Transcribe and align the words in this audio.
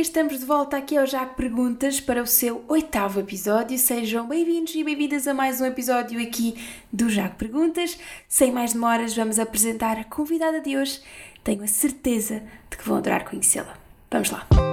estamos 0.00 0.38
de 0.38 0.46
volta 0.46 0.78
aqui 0.78 0.96
ao 0.96 1.06
Já 1.06 1.26
Perguntas 1.26 2.00
para 2.00 2.22
o 2.22 2.26
seu 2.26 2.64
oitavo 2.68 3.20
episódio. 3.20 3.76
Sejam 3.76 4.26
bem-vindos 4.26 4.74
e 4.74 4.82
bem-vindas 4.82 5.28
a 5.28 5.34
mais 5.34 5.60
um 5.60 5.66
episódio 5.66 6.20
aqui 6.22 6.54
do 6.90 7.10
Já 7.10 7.28
Perguntas. 7.28 7.98
Sem 8.26 8.50
mais 8.50 8.72
demoras, 8.72 9.14
vamos 9.14 9.38
apresentar 9.38 9.98
a 9.98 10.04
convidada 10.04 10.60
de 10.60 10.74
hoje. 10.74 11.02
Tenho 11.44 11.62
a 11.62 11.68
certeza 11.68 12.42
de 12.70 12.78
que 12.78 12.88
vão 12.88 12.96
adorar 12.96 13.28
conhecê-la. 13.28 13.76
Vamos 14.10 14.30
lá! 14.30 14.69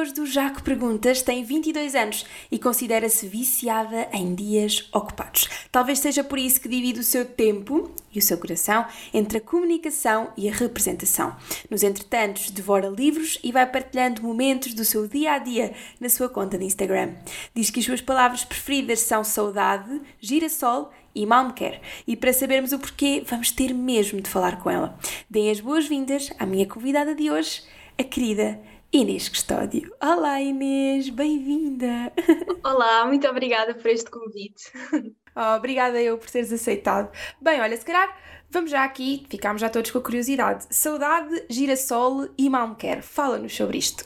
Hoje 0.00 0.14
do 0.14 0.24
Jaco 0.24 0.62
Perguntas 0.62 1.20
tem 1.20 1.44
22 1.44 1.94
anos 1.94 2.24
e 2.50 2.58
considera-se 2.58 3.28
viciada 3.28 4.08
em 4.14 4.34
dias 4.34 4.88
ocupados. 4.94 5.46
Talvez 5.70 5.98
seja 5.98 6.24
por 6.24 6.38
isso 6.38 6.58
que 6.58 6.70
divide 6.70 7.00
o 7.00 7.04
seu 7.04 7.26
tempo 7.26 7.90
e 8.10 8.18
o 8.18 8.22
seu 8.22 8.38
coração 8.38 8.86
entre 9.12 9.36
a 9.36 9.40
comunicação 9.42 10.32
e 10.38 10.48
a 10.48 10.52
representação. 10.52 11.36
Nos 11.68 11.82
entretantos, 11.82 12.50
devora 12.50 12.88
livros 12.88 13.38
e 13.44 13.52
vai 13.52 13.66
partilhando 13.66 14.22
momentos 14.22 14.72
do 14.72 14.86
seu 14.86 15.06
dia 15.06 15.32
a 15.32 15.38
dia 15.38 15.74
na 16.00 16.08
sua 16.08 16.30
conta 16.30 16.56
de 16.56 16.64
Instagram. 16.64 17.12
Diz 17.54 17.68
que 17.68 17.80
as 17.80 17.84
suas 17.84 18.00
palavras 18.00 18.42
preferidas 18.42 19.00
são 19.00 19.22
saudade, 19.22 20.00
girassol 20.18 20.90
e 21.14 21.26
mal 21.26 21.48
me 21.48 21.52
quer. 21.52 21.82
E 22.06 22.16
para 22.16 22.32
sabermos 22.32 22.72
o 22.72 22.78
porquê, 22.78 23.22
vamos 23.26 23.50
ter 23.50 23.74
mesmo 23.74 24.22
de 24.22 24.30
falar 24.30 24.62
com 24.62 24.70
ela. 24.70 24.98
Deem 25.28 25.50
as 25.50 25.60
boas-vindas 25.60 26.32
à 26.38 26.46
minha 26.46 26.66
convidada 26.66 27.14
de 27.14 27.30
hoje, 27.30 27.62
a 27.98 28.02
querida 28.02 28.58
Inês 28.92 29.28
Custódio. 29.28 29.94
Olá 30.02 30.40
Inês, 30.40 31.10
bem-vinda! 31.10 32.12
Olá, 32.64 33.06
muito 33.06 33.24
obrigada 33.28 33.72
por 33.72 33.86
este 33.86 34.10
convite. 34.10 34.72
Oh, 35.36 35.56
obrigada 35.56 36.02
eu 36.02 36.18
por 36.18 36.28
teres 36.28 36.52
aceitado. 36.52 37.08
Bem, 37.40 37.60
olha, 37.60 37.76
se 37.76 37.84
calhar 37.84 38.18
vamos 38.50 38.68
já 38.68 38.82
aqui, 38.82 39.24
ficámos 39.30 39.60
já 39.60 39.70
todos 39.70 39.92
com 39.92 39.98
a 39.98 40.02
curiosidade. 40.02 40.66
Saudade, 40.70 41.46
girassol 41.48 42.28
e 42.36 42.50
mal 42.50 42.66
me 42.66 42.74
quer. 42.74 43.00
Fala-nos 43.00 43.54
sobre 43.54 43.78
isto. 43.78 44.02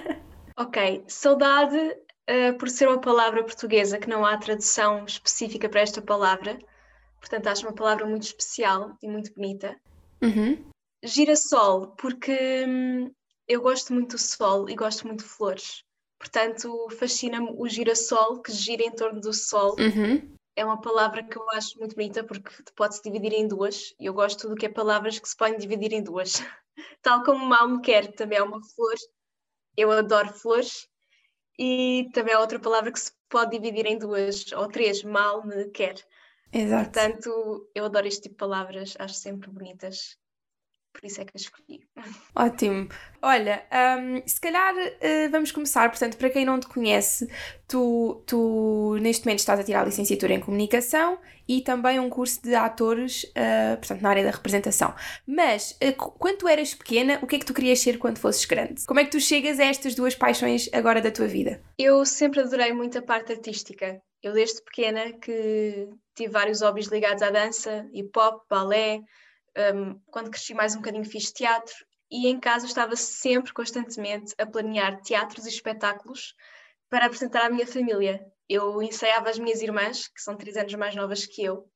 ok, 0.56 1.04
saudade, 1.06 1.76
uh, 1.76 2.56
por 2.58 2.70
ser 2.70 2.88
uma 2.88 2.98
palavra 2.98 3.44
portuguesa 3.44 3.98
que 3.98 4.08
não 4.08 4.24
há 4.24 4.38
tradução 4.38 5.04
específica 5.04 5.68
para 5.68 5.82
esta 5.82 6.00
palavra, 6.00 6.58
portanto 7.20 7.48
acho 7.48 7.66
uma 7.66 7.74
palavra 7.74 8.06
muito 8.06 8.22
especial 8.22 8.96
e 9.02 9.08
muito 9.08 9.30
bonita. 9.34 9.76
Uhum. 10.22 10.58
Girassol, 11.04 11.88
porque 11.98 12.64
hum, 12.66 13.10
eu 13.48 13.60
gosto 13.60 13.92
muito 13.92 14.12
do 14.12 14.18
sol 14.18 14.68
e 14.68 14.74
gosto 14.74 15.06
muito 15.06 15.22
de 15.22 15.28
flores. 15.28 15.84
Portanto, 16.18 16.88
fascina-me 16.98 17.52
o 17.56 17.68
girassol 17.68 18.40
que 18.40 18.52
gira 18.52 18.84
em 18.84 18.92
torno 18.92 19.20
do 19.20 19.32
sol. 19.32 19.74
Uhum. 19.78 20.36
É 20.54 20.64
uma 20.64 20.80
palavra 20.80 21.24
que 21.24 21.36
eu 21.36 21.50
acho 21.50 21.78
muito 21.78 21.96
bonita 21.96 22.22
porque 22.22 22.50
pode-se 22.76 23.02
dividir 23.02 23.32
em 23.32 23.48
duas. 23.48 23.94
Eu 23.98 24.14
gosto 24.14 24.48
do 24.48 24.54
que 24.54 24.66
é 24.66 24.68
palavras 24.68 25.18
que 25.18 25.28
se 25.28 25.36
podem 25.36 25.58
dividir 25.58 25.92
em 25.92 26.02
duas. 26.02 26.34
Tal 27.02 27.24
como 27.24 27.44
mal 27.44 27.68
me 27.68 27.80
quer, 27.80 28.12
também 28.14 28.38
é 28.38 28.42
uma 28.42 28.62
flor. 28.62 28.94
Eu 29.76 29.90
adoro 29.90 30.32
flores. 30.32 30.88
E 31.58 32.08
também 32.14 32.34
é 32.34 32.38
outra 32.38 32.58
palavra 32.58 32.92
que 32.92 33.00
se 33.00 33.12
pode 33.28 33.58
dividir 33.58 33.86
em 33.86 33.98
duas 33.98 34.52
ou 34.52 34.68
três. 34.68 35.02
Mal 35.02 35.44
me 35.44 35.70
quer. 35.70 35.96
Exato. 36.52 36.90
Portanto, 36.92 37.70
eu 37.74 37.84
adoro 37.84 38.06
este 38.06 38.22
tipo 38.22 38.34
de 38.34 38.38
palavras, 38.38 38.94
acho 38.98 39.14
sempre 39.14 39.50
bonitas 39.50 40.16
por 40.92 41.04
isso 41.04 41.20
é 41.20 41.24
que 41.24 41.32
a 41.34 41.40
escolhi. 41.40 41.80
Ótimo. 42.36 42.88
Olha, 43.20 43.64
um, 43.98 44.22
se 44.26 44.40
calhar 44.40 44.74
uh, 44.74 45.30
vamos 45.30 45.52
começar, 45.52 45.88
portanto, 45.88 46.16
para 46.16 46.30
quem 46.30 46.44
não 46.44 46.60
te 46.60 46.66
conhece, 46.66 47.28
tu, 47.66 48.22
tu 48.26 48.96
neste 49.00 49.24
momento 49.24 49.38
estás 49.38 49.58
a 49.58 49.64
tirar 49.64 49.82
a 49.82 49.84
licenciatura 49.86 50.34
em 50.34 50.40
comunicação 50.40 51.18
e 51.48 51.60
também 51.60 51.98
um 51.98 52.10
curso 52.10 52.42
de 52.42 52.54
atores, 52.54 53.24
uh, 53.24 53.76
portanto, 53.78 54.00
na 54.00 54.10
área 54.10 54.24
da 54.24 54.30
representação. 54.30 54.94
Mas, 55.26 55.72
uh, 55.82 55.94
quando 56.18 56.38
tu 56.38 56.48
eras 56.48 56.74
pequena, 56.74 57.18
o 57.22 57.26
que 57.26 57.36
é 57.36 57.38
que 57.38 57.46
tu 57.46 57.54
querias 57.54 57.80
ser 57.80 57.98
quando 57.98 58.18
fosses 58.18 58.44
grande? 58.44 58.84
Como 58.86 59.00
é 59.00 59.04
que 59.04 59.10
tu 59.10 59.20
chegas 59.20 59.58
a 59.58 59.64
estas 59.64 59.94
duas 59.94 60.14
paixões 60.14 60.68
agora 60.72 61.00
da 61.00 61.10
tua 61.10 61.26
vida? 61.26 61.62
Eu 61.78 62.04
sempre 62.04 62.40
adorei 62.40 62.72
muito 62.72 62.98
a 62.98 63.02
parte 63.02 63.32
artística. 63.32 64.00
Eu 64.22 64.32
desde 64.32 64.62
pequena 64.62 65.12
que 65.12 65.88
tive 66.14 66.32
vários 66.32 66.60
hobbies 66.60 66.86
ligados 66.86 67.22
à 67.22 67.30
dança, 67.30 67.88
hip 67.92 68.16
hop, 68.16 68.42
balé, 68.48 69.00
um, 69.56 69.98
quando 70.06 70.30
cresci 70.30 70.54
mais 70.54 70.74
um 70.74 70.78
bocadinho 70.78 71.04
fiz 71.04 71.32
teatro 71.32 71.74
e 72.10 72.28
em 72.28 72.38
casa 72.38 72.66
estava 72.66 72.94
sempre, 72.96 73.52
constantemente, 73.52 74.34
a 74.38 74.46
planear 74.46 75.00
teatros 75.00 75.46
e 75.46 75.48
espetáculos 75.48 76.34
para 76.90 77.06
apresentar 77.06 77.46
à 77.46 77.50
minha 77.50 77.66
família. 77.66 78.24
Eu 78.48 78.82
ensaiava 78.82 79.30
as 79.30 79.38
minhas 79.38 79.62
irmãs, 79.62 80.08
que 80.08 80.20
são 80.20 80.36
três 80.36 80.56
anos 80.56 80.74
mais 80.74 80.94
novas 80.94 81.24
que 81.24 81.42
eu, 81.42 81.70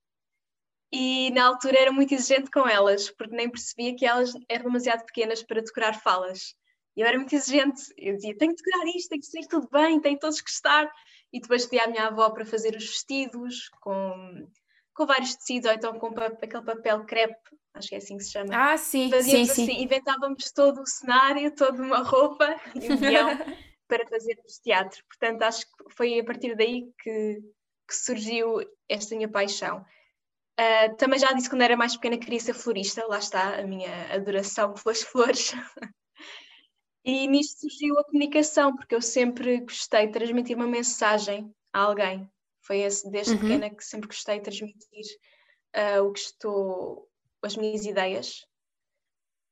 e 0.93 1.31
na 1.33 1.47
altura 1.47 1.79
era 1.79 1.93
muito 1.93 2.15
exigente 2.15 2.51
com 2.51 2.67
elas, 2.67 3.11
porque 3.11 3.35
nem 3.35 3.51
percebia 3.51 3.95
que 3.97 4.07
elas 4.07 4.33
eram 4.49 4.67
demasiado 4.67 5.05
pequenas 5.05 5.43
para 5.43 5.61
decorar 5.61 6.01
falas. 6.01 6.55
Eu 6.97 7.07
era 7.07 7.19
muito 7.19 7.35
exigente, 7.35 7.83
eu 7.97 8.15
dizia: 8.15 8.37
tenho 8.37 8.55
que 8.55 8.63
decorar 8.63 8.87
isto, 8.95 9.09
tem 9.09 9.21
que 9.21 9.27
ser 9.27 9.47
tudo 9.47 9.69
bem, 9.71 10.01
tem 10.01 10.19
todos 10.19 10.41
que 10.41 10.51
estar. 10.51 10.91
E 11.33 11.41
depois 11.41 11.67
pedi 11.67 11.83
à 11.83 11.89
minha 11.89 12.07
avó 12.07 12.31
para 12.31 12.47
fazer 12.47 12.77
os 12.77 12.87
vestidos 12.87 13.69
com, 13.81 14.49
com 14.97 15.07
vários 15.07 15.37
tecidos, 15.37 15.69
ou 15.69 15.77
então 15.77 15.99
com 15.99 16.09
aquele 16.09 16.65
papel 16.65 17.05
crepe 17.05 17.37
acho 17.77 17.89
que 17.89 17.95
é 17.95 17.99
assim 17.99 18.17
que 18.17 18.25
se 18.25 18.33
chama. 18.33 18.51
Ah, 18.53 18.77
sim, 18.77 19.11
Fazíamos 19.11 19.51
sim, 19.51 19.53
assim, 19.53 19.67
sim. 19.67 19.83
inventávamos 19.83 20.51
todo 20.51 20.81
o 20.81 20.87
cenário, 20.87 21.55
toda 21.55 21.83
uma 21.83 22.03
roupa 22.03 22.57
e 22.75 22.93
um 22.93 22.97
guião 22.97 23.39
para 23.87 24.07
fazermos 24.07 24.59
teatro. 24.59 25.03
Portanto, 25.07 25.43
acho 25.43 25.67
que 25.67 25.95
foi 25.95 26.19
a 26.19 26.25
partir 26.25 26.57
daí 26.57 26.91
que, 26.99 27.41
que 27.87 27.95
surgiu 27.95 28.61
esta 28.89 29.15
minha 29.15 29.29
paixão. 29.29 29.85
Uh, 30.59 30.97
também 30.97 31.19
já 31.19 31.33
disse 31.33 31.51
quando 31.51 31.63
era 31.63 31.77
mais 31.77 31.95
pequena 31.95 32.17
que 32.17 32.25
queria 32.25 32.41
ser 32.41 32.55
florista, 32.55 33.07
lá 33.07 33.19
está 33.19 33.61
a 33.61 33.63
minha 33.63 34.11
adoração 34.13 34.73
pelas 34.73 35.03
flores. 35.05 35.53
e 37.05 37.29
nisto 37.29 37.61
surgiu 37.61 37.99
a 37.99 38.05
comunicação, 38.05 38.75
porque 38.75 38.95
eu 38.95 39.03
sempre 39.03 39.61
gostei 39.61 40.07
de 40.07 40.13
transmitir 40.15 40.57
uma 40.57 40.67
mensagem 40.67 41.55
a 41.75 41.81
alguém. 41.81 42.27
Foi 42.67 42.81
esse, 42.81 43.09
desde 43.11 43.33
uhum. 43.33 43.41
pequena 43.41 43.71
que 43.71 43.85
sempre 43.85 44.09
gostei 44.09 44.39
de 44.39 44.45
transmitir 44.45 45.07
uh, 45.77 46.03
o 46.03 46.13
que 46.13 46.19
estou, 46.19 47.09
as 47.43 47.57
minhas 47.57 47.85
ideias 47.85 48.45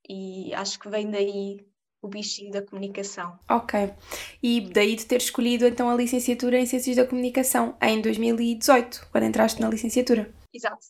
e 0.09 0.53
acho 0.55 0.79
que 0.79 0.89
vem 0.89 1.11
daí 1.11 1.65
o 2.03 2.09
bichinho 2.09 2.51
da 2.51 2.63
comunicação. 2.63 3.39
Ok. 3.49 3.95
E 4.43 4.61
daí 4.61 4.95
de 4.95 5.07
ter 5.07 5.17
escolhido 5.17 5.67
então 5.67 5.89
a 5.89 5.95
licenciatura 5.95 6.59
em 6.59 6.67
Ciências 6.67 6.97
da 6.97 7.07
Comunicação 7.07 7.77
em 7.81 8.01
2018, 8.01 9.09
quando 9.11 9.25
entraste 9.25 9.61
na 9.61 9.69
licenciatura. 9.69 10.31
Exato. 10.53 10.87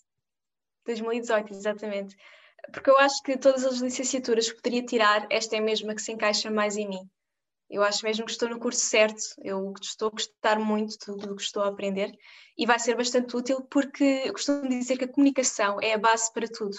2018, 0.87 1.53
exatamente. 1.53 2.17
Porque 2.73 2.91
eu 2.91 2.99
acho 2.99 3.23
que 3.23 3.37
todas 3.37 3.65
as 3.65 3.79
licenciaturas 3.79 4.51
que 4.51 4.57
poderia 4.57 4.85
tirar, 4.85 5.27
esta 5.31 5.55
é 5.55 5.59
a 5.61 5.63
mesma 5.63 5.95
que 5.95 6.03
se 6.03 6.11
encaixa 6.11 6.51
mais 6.51 6.77
em 6.77 6.89
mim. 6.89 7.09
Eu 7.71 7.83
acho 7.83 8.05
mesmo 8.05 8.25
que 8.25 8.31
estou 8.31 8.49
no 8.49 8.59
curso 8.59 8.81
certo, 8.81 9.23
eu 9.43 9.73
estou 9.81 10.09
a 10.09 10.11
gostar 10.11 10.59
muito 10.59 10.91
de 10.91 10.99
tudo 10.99 11.33
o 11.33 11.37
que 11.37 11.43
estou 11.43 11.63
a 11.63 11.69
aprender 11.69 12.17
e 12.57 12.67
vai 12.67 12.79
ser 12.79 12.97
bastante 12.97 13.37
útil 13.37 13.63
porque 13.71 14.23
eu 14.25 14.33
costumo 14.33 14.69
dizer 14.69 14.99
que 14.99 15.05
a 15.05 15.13
comunicação 15.13 15.79
é 15.81 15.95
a 15.95 15.99
base 15.99 16.33
para 16.33 16.47
tudo 16.47 16.77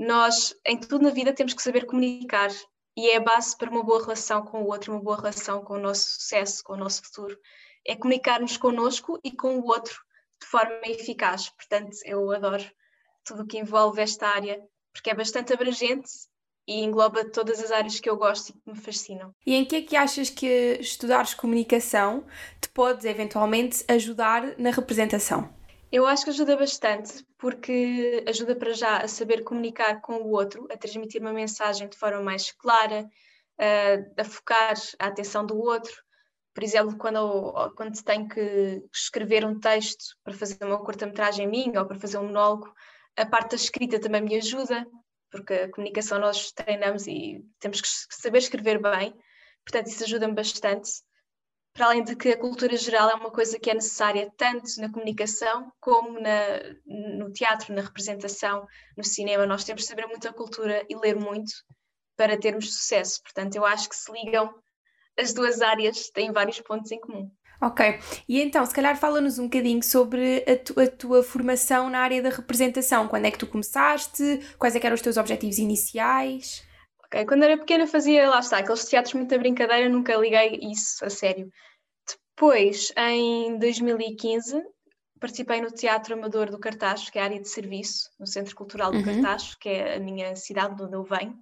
nós, 0.00 0.56
em 0.64 0.80
tudo 0.80 1.04
na 1.04 1.10
vida, 1.10 1.30
temos 1.30 1.52
que 1.52 1.62
saber 1.62 1.84
comunicar 1.84 2.48
e 2.96 3.10
é 3.10 3.16
a 3.16 3.20
base 3.20 3.54
para 3.54 3.70
uma 3.70 3.84
boa 3.84 4.00
relação 4.00 4.42
com 4.42 4.62
o 4.62 4.66
outro, 4.68 4.94
uma 4.94 5.02
boa 5.02 5.16
relação 5.16 5.62
com 5.62 5.74
o 5.74 5.78
nosso 5.78 6.12
sucesso, 6.12 6.64
com 6.64 6.72
o 6.72 6.76
nosso 6.76 7.02
futuro. 7.02 7.38
É 7.86 7.94
comunicarmos 7.94 8.56
connosco 8.56 9.20
e 9.22 9.30
com 9.30 9.58
o 9.58 9.66
outro 9.66 9.94
de 10.40 10.46
forma 10.46 10.80
eficaz. 10.86 11.50
Portanto, 11.50 11.98
eu 12.06 12.32
adoro 12.32 12.64
tudo 13.26 13.42
o 13.42 13.46
que 13.46 13.58
envolve 13.58 14.00
esta 14.00 14.26
área, 14.26 14.58
porque 14.90 15.10
é 15.10 15.14
bastante 15.14 15.52
abrangente 15.52 16.10
e 16.70 16.84
engloba 16.84 17.24
todas 17.24 17.60
as 17.60 17.72
áreas 17.72 17.98
que 17.98 18.08
eu 18.08 18.16
gosto 18.16 18.50
e 18.50 18.52
que 18.52 18.70
me 18.70 18.78
fascinam. 18.78 19.34
E 19.44 19.56
em 19.56 19.64
que 19.64 19.74
é 19.74 19.82
que 19.82 19.96
achas 19.96 20.30
que 20.30 20.78
estudares 20.80 21.34
comunicação 21.34 22.24
te 22.60 22.68
pode 22.68 23.08
eventualmente 23.08 23.84
ajudar 23.88 24.56
na 24.56 24.70
representação? 24.70 25.52
Eu 25.90 26.06
acho 26.06 26.22
que 26.22 26.30
ajuda 26.30 26.56
bastante, 26.56 27.26
porque 27.36 28.24
ajuda 28.28 28.54
para 28.54 28.72
já 28.72 28.98
a 28.98 29.08
saber 29.08 29.42
comunicar 29.42 30.00
com 30.00 30.18
o 30.18 30.30
outro, 30.30 30.68
a 30.70 30.76
transmitir 30.76 31.20
uma 31.20 31.32
mensagem 31.32 31.88
de 31.88 31.98
forma 31.98 32.22
mais 32.22 32.52
clara, 32.52 33.04
a, 33.58 34.20
a 34.22 34.24
focar 34.24 34.74
a 35.00 35.06
atenção 35.08 35.44
do 35.44 35.58
outro. 35.58 35.92
Por 36.54 36.62
exemplo, 36.62 36.96
quando, 36.96 37.72
quando 37.76 38.00
tenho 38.04 38.28
que 38.28 38.80
escrever 38.94 39.44
um 39.44 39.58
texto 39.58 40.04
para 40.22 40.34
fazer 40.34 40.58
uma 40.62 40.78
curta-metragem 40.78 41.48
minha 41.48 41.80
ou 41.80 41.86
para 41.86 41.98
fazer 41.98 42.18
um 42.18 42.26
monólogo, 42.26 42.72
a 43.16 43.26
parte 43.26 43.50
da 43.50 43.56
escrita 43.56 43.98
também 43.98 44.22
me 44.22 44.36
ajuda, 44.36 44.86
porque 45.30 45.54
a 45.54 45.70
comunicação 45.70 46.18
nós 46.18 46.52
treinamos 46.52 47.06
e 47.06 47.44
temos 47.58 47.80
que 47.80 47.88
saber 48.10 48.38
escrever 48.38 48.80
bem, 48.80 49.14
portanto, 49.64 49.86
isso 49.88 50.04
ajuda-me 50.04 50.34
bastante. 50.34 50.90
para 51.72 51.86
além 51.86 52.02
de 52.02 52.16
que 52.16 52.30
a 52.30 52.38
cultura 52.38 52.76
geral 52.76 53.10
é 53.10 53.14
uma 53.14 53.30
coisa 53.30 53.58
que 53.58 53.70
é 53.70 53.74
necessária 53.74 54.30
tanto 54.36 54.68
na 54.80 54.90
comunicação 54.90 55.72
como 55.80 56.20
na, 56.20 56.58
no 56.84 57.32
teatro, 57.32 57.74
na 57.74 57.82
representação, 57.82 58.66
no 58.96 59.04
cinema. 59.04 59.46
Nós 59.46 59.64
temos 59.64 59.82
de 59.82 59.88
saber 59.88 60.06
muita 60.06 60.32
cultura 60.32 60.84
e 60.88 60.96
ler 60.96 61.16
muito 61.16 61.52
para 62.16 62.38
termos 62.38 62.74
sucesso. 62.74 63.22
Portanto, 63.22 63.54
eu 63.54 63.64
acho 63.64 63.88
que 63.88 63.96
se 63.96 64.10
ligam 64.12 64.52
as 65.16 65.32
duas 65.32 65.60
áreas, 65.60 66.10
têm 66.10 66.32
vários 66.32 66.60
pontos 66.60 66.90
em 66.90 67.00
comum. 67.00 67.30
Ok, 67.62 67.98
e 68.26 68.40
então, 68.40 68.64
se 68.64 68.74
calhar 68.74 68.96
fala-nos 68.96 69.38
um 69.38 69.44
bocadinho 69.44 69.82
sobre 69.82 70.42
a, 70.48 70.56
tu, 70.56 70.80
a, 70.80 70.86
tua 70.86 71.22
formação 71.22 71.90
na 71.90 71.98
área 71.98 72.22
da 72.22 72.30
representação. 72.30 73.06
Quando 73.06 73.26
é 73.26 73.30
que 73.30 73.38
tu 73.38 73.46
começaste? 73.46 74.40
Quais 74.58 74.74
é 74.74 74.80
eram 74.82 74.94
os 74.94 75.02
teus 75.02 75.18
objetivos 75.18 75.58
iniciais? 75.58 76.64
Ok, 77.04 77.26
quando 77.26 77.42
era 77.42 77.58
pequena 77.58 77.86
fazia, 77.86 78.30
lá 78.30 78.38
está, 78.38 78.58
aqueles 78.58 78.86
teatros 78.86 79.12
muita 79.12 79.36
brincadeira, 79.36 79.90
nunca 79.90 80.16
liguei 80.16 80.58
isso 80.62 81.04
a 81.04 81.10
sério. 81.10 81.50
Depois, 82.34 82.90
em 82.96 83.58
2015, 83.58 84.62
participei 85.20 85.60
no 85.60 85.70
Teatro 85.70 86.14
Amador 86.14 86.50
do 86.50 86.58
Cartacho, 86.58 87.12
que 87.12 87.18
é 87.18 87.22
a 87.22 87.24
área 87.26 87.40
de 87.40 87.48
serviço, 87.48 88.08
no 88.18 88.26
Centro 88.26 88.56
Cultural 88.56 88.90
do 88.90 88.96
uhum. 88.96 89.04
Cartacho, 89.04 89.58
que 89.58 89.68
é 89.68 89.96
a 89.96 90.00
minha 90.00 90.34
cidade 90.34 90.76
de 90.76 90.82
onde 90.82 90.94
eu 90.94 91.04
venho. 91.04 91.36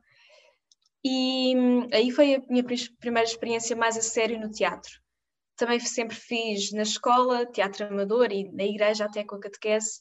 E 1.05 1.57
hum, 1.57 1.89
aí 1.93 2.11
foi 2.11 2.35
a 2.35 2.43
minha 2.51 2.65
primeira 2.99 3.29
experiência 3.29 3.77
mais 3.77 3.97
a 3.97 4.03
sério 4.03 4.41
no 4.41 4.51
teatro. 4.51 4.91
Também 5.59 5.81
sempre 5.81 6.17
fiz 6.17 6.73
na 6.73 6.83
escola, 6.83 7.45
teatro 7.45 7.87
amador 7.87 8.33
e 8.33 8.51
na 8.53 8.65
igreja 8.65 9.05
até 9.05 9.25
com 9.25 9.35
a 9.35 9.41
catequese. 9.41 10.01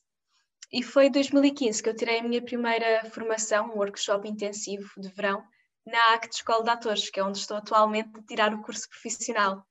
E 0.71 0.83
foi 0.83 1.07
em 1.07 1.11
2015 1.11 1.81
que 1.81 1.89
eu 1.89 1.95
tirei 1.95 2.19
a 2.19 2.23
minha 2.23 2.41
primeira 2.41 3.09
formação, 3.09 3.71
um 3.71 3.77
workshop 3.77 4.29
intensivo 4.29 4.87
de 4.97 5.09
verão, 5.09 5.43
na 5.85 6.13
ACT 6.13 6.35
Escola 6.35 6.63
de 6.63 6.69
Atores, 6.69 7.09
que 7.09 7.19
é 7.19 7.23
onde 7.23 7.39
estou 7.39 7.57
atualmente 7.57 8.19
a 8.19 8.23
tirar 8.23 8.53
o 8.53 8.61
curso 8.61 8.87
profissional. 8.87 9.65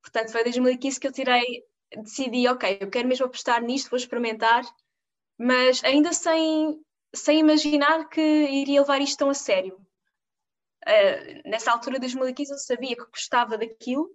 Portanto, 0.00 0.30
foi 0.30 0.42
em 0.42 0.44
2015 0.44 1.00
que 1.00 1.06
eu 1.08 1.12
tirei, 1.12 1.64
decidi, 1.96 2.46
ok, 2.46 2.78
eu 2.80 2.90
quero 2.90 3.08
mesmo 3.08 3.26
apostar 3.26 3.62
nisto, 3.62 3.90
vou 3.90 3.96
experimentar, 3.96 4.62
mas 5.38 5.82
ainda 5.82 6.12
sem, 6.12 6.80
sem 7.14 7.40
imaginar 7.40 8.08
que 8.08 8.20
iria 8.20 8.80
levar 8.80 9.00
isto 9.00 9.18
tão 9.18 9.30
a 9.30 9.34
sério. 9.34 9.74
Uh, 10.86 11.48
nessa 11.48 11.72
altura 11.72 11.94
de 11.94 12.00
2015 12.00 12.52
eu 12.52 12.58
sabia 12.58 12.96
que 12.96 13.06
gostava 13.06 13.56
daquilo, 13.56 14.10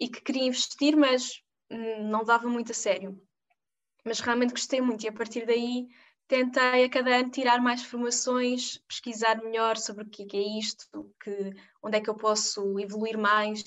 e 0.00 0.08
que 0.08 0.22
queria 0.22 0.46
investir, 0.46 0.96
mas 0.96 1.42
hum, 1.70 2.08
não 2.08 2.24
dava 2.24 2.48
muito 2.48 2.72
a 2.72 2.74
sério. 2.74 3.20
Mas 4.04 4.20
realmente 4.20 4.52
gostei 4.52 4.80
muito 4.80 5.04
e 5.04 5.08
a 5.08 5.12
partir 5.12 5.44
daí 5.46 5.86
tentei 6.26 6.84
a 6.84 6.88
cada 6.88 7.16
ano 7.16 7.30
tirar 7.30 7.60
mais 7.60 7.82
formações, 7.82 8.78
pesquisar 8.88 9.42
melhor 9.42 9.76
sobre 9.76 10.04
o 10.04 10.08
que 10.08 10.24
é 10.32 10.58
isto, 10.58 10.86
que, 11.22 11.52
onde 11.82 11.98
é 11.98 12.00
que 12.00 12.08
eu 12.08 12.14
posso 12.14 12.78
evoluir 12.78 13.18
mais, 13.18 13.62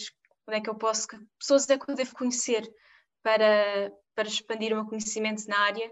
onde 0.47 0.57
é 0.57 0.61
que 0.61 0.69
eu 0.69 0.75
posso, 0.75 1.07
que 1.07 1.17
pessoas 1.37 1.69
é 1.69 1.77
que 1.77 1.91
eu 1.91 1.95
devo 1.95 2.15
conhecer 2.15 2.67
para, 3.21 3.91
para 4.15 4.27
expandir 4.27 4.71
o 4.71 4.75
meu 4.77 4.85
conhecimento 4.85 5.45
na 5.47 5.59
área 5.59 5.91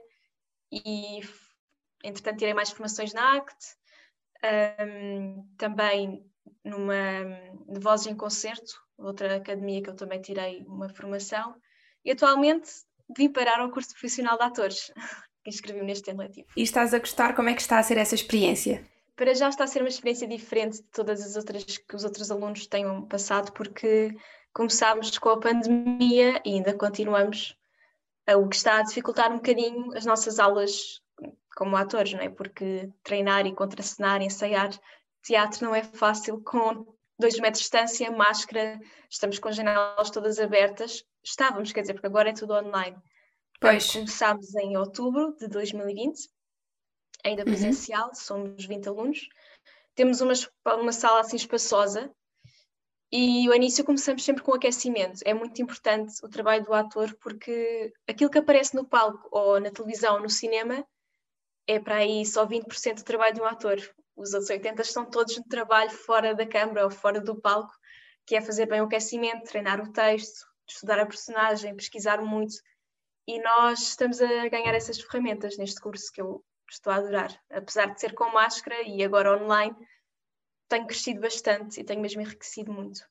e 0.72 1.20
entretanto 2.04 2.40
tirei 2.40 2.54
mais 2.54 2.72
formações 2.72 3.14
na 3.14 3.38
ACT, 3.38 3.76
um, 4.80 5.46
também 5.58 6.26
numa 6.64 6.96
de 7.68 7.80
vozes 7.80 8.08
em 8.08 8.16
concerto, 8.16 8.82
outra 9.02 9.38
academia 9.38 9.82
que 9.82 9.90
eu 9.90 9.96
também 9.96 10.22
tirei 10.22 10.64
uma 10.68 10.90
formação, 10.90 11.56
e 12.04 12.12
atualmente 12.12 12.70
vim 13.16 13.30
parar 13.30 13.60
ao 13.60 13.72
curso 13.72 13.90
profissional 13.90 14.38
de 14.38 14.44
atores, 14.44 14.92
que 15.44 15.50
inscrevi-me 15.50 15.88
neste 15.88 16.12
ano 16.12 16.22
letivo. 16.22 16.48
E 16.56 16.62
estás 16.62 16.94
a 16.94 17.00
gostar? 17.00 17.36
Como 17.36 17.50
é 17.50 17.54
que 17.54 17.62
está 17.62 17.80
a 17.80 17.84
ser 17.84 17.98
essa 17.98 18.16
experiência? 18.16 18.86
Para 19.16 19.34
já 19.34 19.50
está 19.50 19.66
a 19.66 19.68
ser 19.68 19.82
uma 19.82 19.90
experiência 19.90 20.28
diferente 20.28 20.78
de 20.78 20.90
todas 20.90 21.22
as 21.22 21.36
outras 21.36 21.64
que 21.64 21.96
os 21.96 22.04
outros 22.04 22.32
alunos 22.32 22.66
tenham 22.68 23.06
passado, 23.08 23.52
porque 23.52 24.16
começámos 24.54 25.18
com 25.18 25.30
a 25.30 25.40
pandemia 25.40 26.42
e 26.46 26.54
ainda 26.54 26.74
continuamos, 26.74 27.56
o 28.28 28.48
que 28.48 28.56
está 28.56 28.78
a 28.78 28.84
dificultar 28.84 29.32
um 29.32 29.36
bocadinho 29.36 29.96
as 29.96 30.06
nossas 30.06 30.40
aulas 30.40 31.02
como 31.56 31.76
atores, 31.76 32.14
não 32.14 32.22
é? 32.22 32.30
Porque 32.30 32.90
treinar 33.04 33.46
e 33.46 33.54
contracenar, 33.54 34.22
ensaiar 34.22 34.70
teatro 35.22 35.66
não 35.66 35.76
é 35.76 35.84
fácil 35.84 36.42
com 36.42 36.86
dois 37.22 37.40
metros 37.40 37.60
de 37.60 37.64
distância, 37.64 38.12
máscara, 38.12 38.80
estamos 39.10 39.40
com 39.40 39.48
as 39.48 39.56
janelas 39.56 40.10
todas 40.10 40.40
abertas. 40.40 41.06
Estávamos, 41.24 41.72
quer 41.72 41.82
dizer, 41.82 41.94
porque 41.94 42.08
agora 42.08 42.30
é 42.30 42.34
tudo 42.34 42.54
online. 42.54 42.98
Pois. 43.60 43.92
Começámos 43.94 44.54
em 44.56 44.76
outubro 44.76 45.36
de 45.40 45.48
2020, 45.48 46.30
ainda 47.24 47.44
uhum. 47.44 47.46
presencial, 47.46 48.08
uhum. 48.08 48.16
somos 48.16 48.66
20 48.66 48.90
alunos. 48.90 49.20
Temos 49.96 50.20
uma, 50.20 50.34
uma 50.76 50.92
sala 50.92 51.22
assim 51.22 51.36
espaçosa 51.36 52.12
e 53.12 53.48
o 53.50 53.54
início 53.54 53.84
começamos 53.84 54.24
sempre 54.24 54.42
com 54.42 54.54
aquecimento. 54.54 55.22
É 55.26 55.34
muito 55.34 55.62
importante 55.62 56.14
o 56.24 56.30
trabalho 56.30 56.64
do 56.64 56.74
ator 56.74 57.16
porque 57.22 57.94
aquilo 58.08 58.32
que 58.32 58.40
aparece 58.40 58.76
no 58.76 58.86
palco 58.86 59.28
ou 59.32 59.60
na 59.60 59.70
televisão 59.70 60.16
ou 60.16 60.22
no 60.22 60.30
cinema 60.30 60.86
é 61.68 61.80
para 61.80 61.98
aí 61.98 62.26
só 62.26 62.48
20% 62.48 62.96
do 62.96 63.04
trabalho 63.04 63.36
de 63.36 63.42
um 63.42 63.46
ator 63.46 63.78
os 64.16 64.34
outros 64.34 64.50
80 64.50 64.82
estão 64.82 65.06
todos 65.06 65.38
no 65.38 65.44
trabalho 65.46 65.90
fora 65.90 66.36
da 66.36 66.46
câmara 66.46 66.84
ou 66.84 66.92
fora 66.92 67.20
do 67.20 67.40
palco, 67.40 67.74
que 68.26 68.36
é 68.36 68.42
fazer 68.42 68.66
bem 68.66 68.82
o 68.82 68.86
aquecimento, 68.86 69.50
treinar 69.50 69.82
o 69.82 69.92
texto, 69.92 70.46
estudar 70.68 71.00
a 71.00 71.06
personagem, 71.06 71.76
pesquisar 71.76 72.22
muito. 72.22 72.56
E 73.28 73.42
nós 73.42 73.80
estamos 73.90 74.22
a 74.22 74.48
ganhar 74.50 74.74
essas 74.74 75.00
ferramentas 75.00 75.58
neste 75.58 75.80
curso 75.80 76.12
que 76.12 76.22
eu 76.22 76.44
estou 76.70 76.92
a 76.92 76.98
adorar. 76.98 77.32
Apesar 77.50 77.88
de 77.88 78.00
ser 78.00 78.14
com 78.14 78.32
máscara 78.32 78.82
e 78.88 79.04
agora 79.04 79.42
online, 79.42 79.76
tenho 80.68 80.88
crescido 80.88 81.22
bastante 81.22 81.80
e 81.80 81.84
tenho 81.84 82.02
mesmo 82.02 82.22
enriquecido 82.22 82.72
muito. 82.72 83.02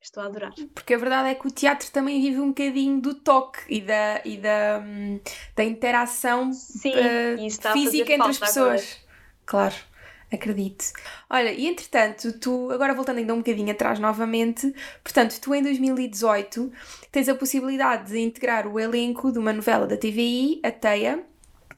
Estou 0.00 0.22
a 0.22 0.26
adorar. 0.26 0.52
Porque 0.74 0.94
a 0.94 0.98
verdade 0.98 1.28
é 1.28 1.34
que 1.34 1.46
o 1.46 1.50
teatro 1.50 1.88
também 1.92 2.20
vive 2.20 2.40
um 2.40 2.48
bocadinho 2.48 3.00
do 3.00 3.14
toque 3.14 3.60
e 3.68 3.80
da, 3.80 4.20
e 4.24 4.36
da, 4.36 4.82
hum, 4.84 5.20
da 5.54 5.62
interação 5.62 6.52
Sim, 6.52 6.90
uh, 6.90 7.72
física 7.72 8.12
entre 8.12 8.30
as 8.30 8.38
pessoas. 8.38 8.82
Agora. 8.82 9.12
Claro. 9.46 9.91
Acredito. 10.32 10.86
Olha, 11.28 11.52
e 11.52 11.66
entretanto, 11.66 12.32
tu, 12.38 12.70
agora 12.70 12.94
voltando 12.94 13.18
ainda 13.18 13.34
um 13.34 13.38
bocadinho 13.38 13.70
atrás 13.70 13.98
novamente, 13.98 14.74
portanto, 15.04 15.38
tu 15.38 15.54
em 15.54 15.62
2018 15.62 16.72
tens 17.10 17.28
a 17.28 17.34
possibilidade 17.34 18.12
de 18.12 18.18
integrar 18.18 18.66
o 18.66 18.80
elenco 18.80 19.30
de 19.30 19.38
uma 19.38 19.52
novela 19.52 19.86
da 19.86 19.96
TVI, 19.96 20.62
A 20.64 20.70
Teia. 20.70 21.22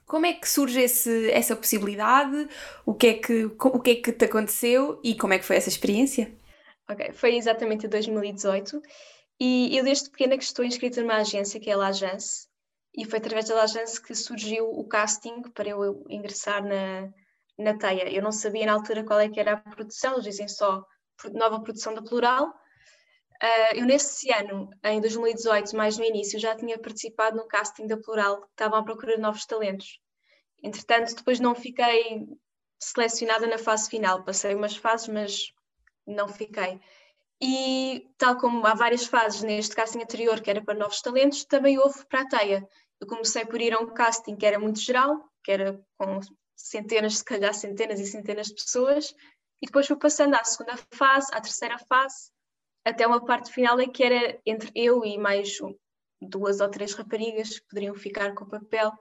Como 0.07 0.27
é 0.27 0.35
que 0.35 0.49
surge 0.49 0.81
esse, 0.81 1.31
essa 1.33 1.57
possibilidade? 1.57 2.49
O 2.87 2.95
que, 2.95 3.07
é 3.09 3.15
que, 3.15 3.45
o 3.45 3.81
que 3.81 3.91
é 3.91 3.95
que 3.97 4.13
te 4.13 4.27
aconteceu 4.27 5.01
e 5.03 5.17
como 5.17 5.33
é 5.33 5.39
que 5.39 5.45
foi 5.45 5.57
essa 5.57 5.69
experiência? 5.69 6.33
Ok, 6.89 7.13
foi 7.13 7.35
exatamente 7.35 7.87
em 7.87 7.89
2018 7.89 8.81
e 9.41 9.77
eu 9.77 9.83
desde 9.83 10.11
pequena 10.11 10.39
que 10.39 10.45
estou 10.45 10.65
inscrita 10.65 11.01
numa 11.01 11.17
agência 11.17 11.59
que 11.59 11.71
é 11.71 11.73
a 11.73 11.77
L'Agence 11.77 12.47
e 12.97 13.05
foi 13.05 13.19
através 13.19 13.49
da 13.49 13.57
L'Agence 13.57 14.01
que 14.01 14.15
surgiu 14.15 14.69
o 14.69 14.87
casting 14.87 15.43
para 15.55 15.71
eu 15.71 16.05
ingressar 16.09 16.63
na, 16.63 17.11
na 17.59 17.77
teia. 17.77 18.11
Eu 18.11 18.23
não 18.23 18.33
sabia 18.33 18.67
na 18.67 18.73
altura 18.73 19.05
qual 19.05 19.21
é 19.21 19.29
que 19.29 19.41
era 19.41 19.53
a 19.53 19.57
produção, 19.57 20.15
eles 20.15 20.25
dizem 20.25 20.49
só 20.49 20.85
nova 21.33 21.61
produção 21.61 21.95
da 21.95 22.03
Plural. 22.03 22.49
Uh, 23.43 23.77
eu 23.77 23.85
nesse 23.85 24.33
ano, 24.33 24.71
em 24.85 25.01
2018, 25.01 25.77
mais 25.77 25.99
no 25.99 26.05
início, 26.05 26.39
já 26.39 26.55
tinha 26.57 26.79
participado 26.79 27.37
no 27.37 27.47
casting 27.47 27.87
da 27.87 27.97
Plural, 27.97 28.41
que 28.41 28.49
estavam 28.51 28.79
à 28.79 28.85
procura 28.85 29.17
de 29.17 29.23
novos 29.23 29.45
talentos. 29.45 29.99
Entretanto, 30.63 31.15
depois 31.15 31.41
não 31.41 31.55
fiquei 31.55 32.27
selecionada 32.81 33.47
na 33.47 33.59
fase 33.59 33.91
final. 33.91 34.25
Passei 34.25 34.55
umas 34.55 34.77
fases, 34.77 35.09
mas 35.09 35.53
não 36.07 36.29
fiquei. 36.29 36.81
E 37.43 38.09
tal 38.17 38.39
como 38.39 38.67
há 38.67 38.75
várias 38.75 39.07
fases 39.07 39.43
neste 39.43 39.75
casting 39.75 40.03
anterior 40.03 40.41
que 40.41 40.51
era 40.51 40.63
para 40.63 40.79
novos 40.79 41.01
talentos, 41.01 41.45
também 41.45 41.79
houve 41.79 42.07
para 42.07 42.23
a 42.23 42.29
teia. 42.29 42.69
Eu 43.01 43.07
comecei 43.07 43.45
por 43.45 43.61
ir 43.61 43.75
a 43.75 43.81
um 43.81 43.93
casting 43.93 44.37
que 44.37 44.47
era 44.47 44.59
muito 44.59 44.81
geral, 44.81 45.29
que 45.43 45.53
era 45.53 45.79
com 45.99 46.21
centenas, 46.57 47.19
se 47.19 47.25
calhar 47.25 47.55
centenas 47.55 48.01
e 48.01 48.07
centenas 48.07 48.49
de 48.49 48.55
pessoas, 48.55 49.15
e 49.63 49.67
depois 49.67 49.87
fui 49.87 49.97
passando 49.97 50.35
à 50.35 50.45
segunda 50.45 50.77
fase, 50.93 51.29
à 51.33 51.41
terceira 51.41 51.79
fase, 51.79 52.31
até 52.85 53.07
uma 53.07 53.25
parte 53.25 53.53
final 53.53 53.81
em 53.81 53.91
que 53.91 54.05
era 54.05 54.39
entre 54.45 54.71
eu 54.75 55.05
e 55.05 55.17
mais 55.19 55.59
duas 56.21 56.61
ou 56.61 56.69
três 56.69 56.95
raparigas 56.95 57.59
que 57.59 57.69
poderiam 57.69 57.95
ficar 57.95 58.35
com 58.35 58.45
o 58.45 58.49
papel. 58.49 58.93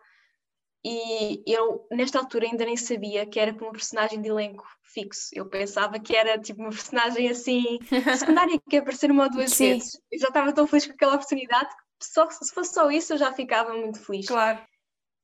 E 0.85 1.41
eu, 1.47 1.87
nesta 1.91 2.19
altura, 2.19 2.45
ainda 2.45 2.65
nem 2.65 2.75
sabia 2.75 3.25
que 3.25 3.39
era 3.39 3.53
para 3.53 3.65
uma 3.65 3.71
personagem 3.71 4.21
de 4.21 4.27
elenco 4.27 4.65
fixo. 4.83 5.29
Eu 5.31 5.45
pensava 5.45 5.97
que 5.97 6.15
era 6.15 6.37
tipo 6.37 6.61
uma 6.61 6.71
personagem 6.71 7.29
assim, 7.29 7.79
secundária, 8.19 8.59
que 8.69 8.75
ia 8.75 8.81
aparecer 8.81 9.09
uma 9.09 9.23
ou 9.23 9.29
duas 9.29 9.53
Sim. 9.53 9.75
vezes. 9.75 10.01
Eu 10.11 10.19
já 10.19 10.27
estava 10.27 10.51
tão 10.53 10.67
feliz 10.67 10.85
com 10.85 10.93
aquela 10.93 11.15
oportunidade 11.15 11.69
que 11.99 12.05
só, 12.05 12.29
se 12.29 12.53
fosse 12.53 12.73
só 12.73 12.91
isso 12.91 13.13
eu 13.13 13.17
já 13.17 13.31
ficava 13.31 13.73
muito 13.73 13.99
feliz. 13.99 14.27
Claro. 14.27 14.61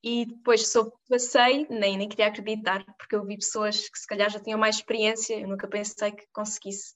E 0.02 0.24
depois 0.24 0.68
soube 0.68 0.90
que 0.90 1.08
passei, 1.10 1.66
nem, 1.68 1.98
nem 1.98 2.08
queria 2.08 2.28
acreditar, 2.28 2.84
porque 2.96 3.14
eu 3.14 3.24
vi 3.24 3.36
pessoas 3.36 3.88
que 3.88 3.98
se 3.98 4.06
calhar 4.06 4.30
já 4.30 4.40
tinham 4.40 4.58
mais 4.58 4.76
experiência, 4.76 5.38
eu 5.38 5.46
nunca 5.46 5.68
pensei 5.68 6.12
que 6.12 6.24
conseguisse, 6.32 6.94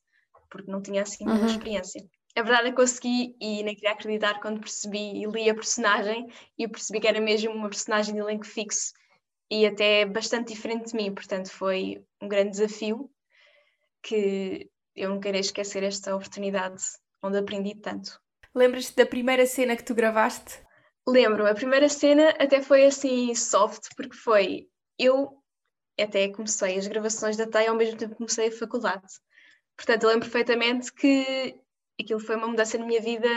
porque 0.50 0.70
não 0.70 0.80
tinha 0.80 1.02
assim 1.02 1.24
muita 1.24 1.42
uhum. 1.42 1.50
experiência. 1.50 2.02
A 2.36 2.42
verdade 2.42 2.68
é 2.68 2.70
que 2.70 2.76
consegui 2.76 3.36
e 3.40 3.62
nem 3.62 3.74
queria 3.74 3.92
acreditar 3.92 4.40
quando 4.40 4.60
percebi 4.60 5.22
e 5.22 5.26
li 5.26 5.48
a 5.48 5.54
personagem 5.54 6.26
e 6.58 6.64
eu 6.64 6.70
percebi 6.70 6.98
que 6.98 7.06
era 7.06 7.20
mesmo 7.20 7.52
uma 7.52 7.68
personagem 7.68 8.14
de 8.14 8.20
elenco 8.20 8.44
fixo 8.44 8.92
e 9.50 9.66
até 9.66 10.04
bastante 10.04 10.52
diferente 10.52 10.90
de 10.90 10.96
mim, 10.96 11.14
portanto 11.14 11.50
foi 11.50 12.04
um 12.20 12.26
grande 12.26 12.50
desafio 12.50 13.08
que 14.02 14.68
eu 14.96 15.10
não 15.10 15.20
queria 15.20 15.40
esquecer 15.40 15.82
esta 15.82 16.14
oportunidade 16.14 16.82
onde 17.22 17.38
aprendi 17.38 17.74
tanto. 17.76 18.20
Lembras-te 18.54 18.96
da 18.96 19.06
primeira 19.06 19.46
cena 19.46 19.76
que 19.76 19.84
tu 19.84 19.94
gravaste? 19.94 20.63
Lembro, 21.06 21.46
a 21.46 21.54
primeira 21.54 21.88
cena 21.88 22.30
até 22.38 22.62
foi 22.62 22.86
assim 22.86 23.34
soft, 23.34 23.88
porque 23.96 24.16
foi 24.16 24.68
eu 24.98 25.38
até 26.00 26.28
comecei 26.28 26.78
as 26.78 26.86
gravações 26.86 27.36
da 27.36 27.46
TEI 27.46 27.68
ao 27.68 27.76
mesmo 27.76 27.96
tempo 27.96 28.12
que 28.12 28.18
comecei 28.18 28.48
a 28.48 28.52
faculdade. 28.52 29.06
Portanto, 29.76 30.04
eu 30.04 30.08
lembro 30.08 30.28
perfeitamente 30.28 30.92
que 30.92 31.54
aquilo 32.00 32.20
foi 32.20 32.36
uma 32.36 32.48
mudança 32.48 32.78
na 32.78 32.86
minha 32.86 33.00
vida 33.00 33.28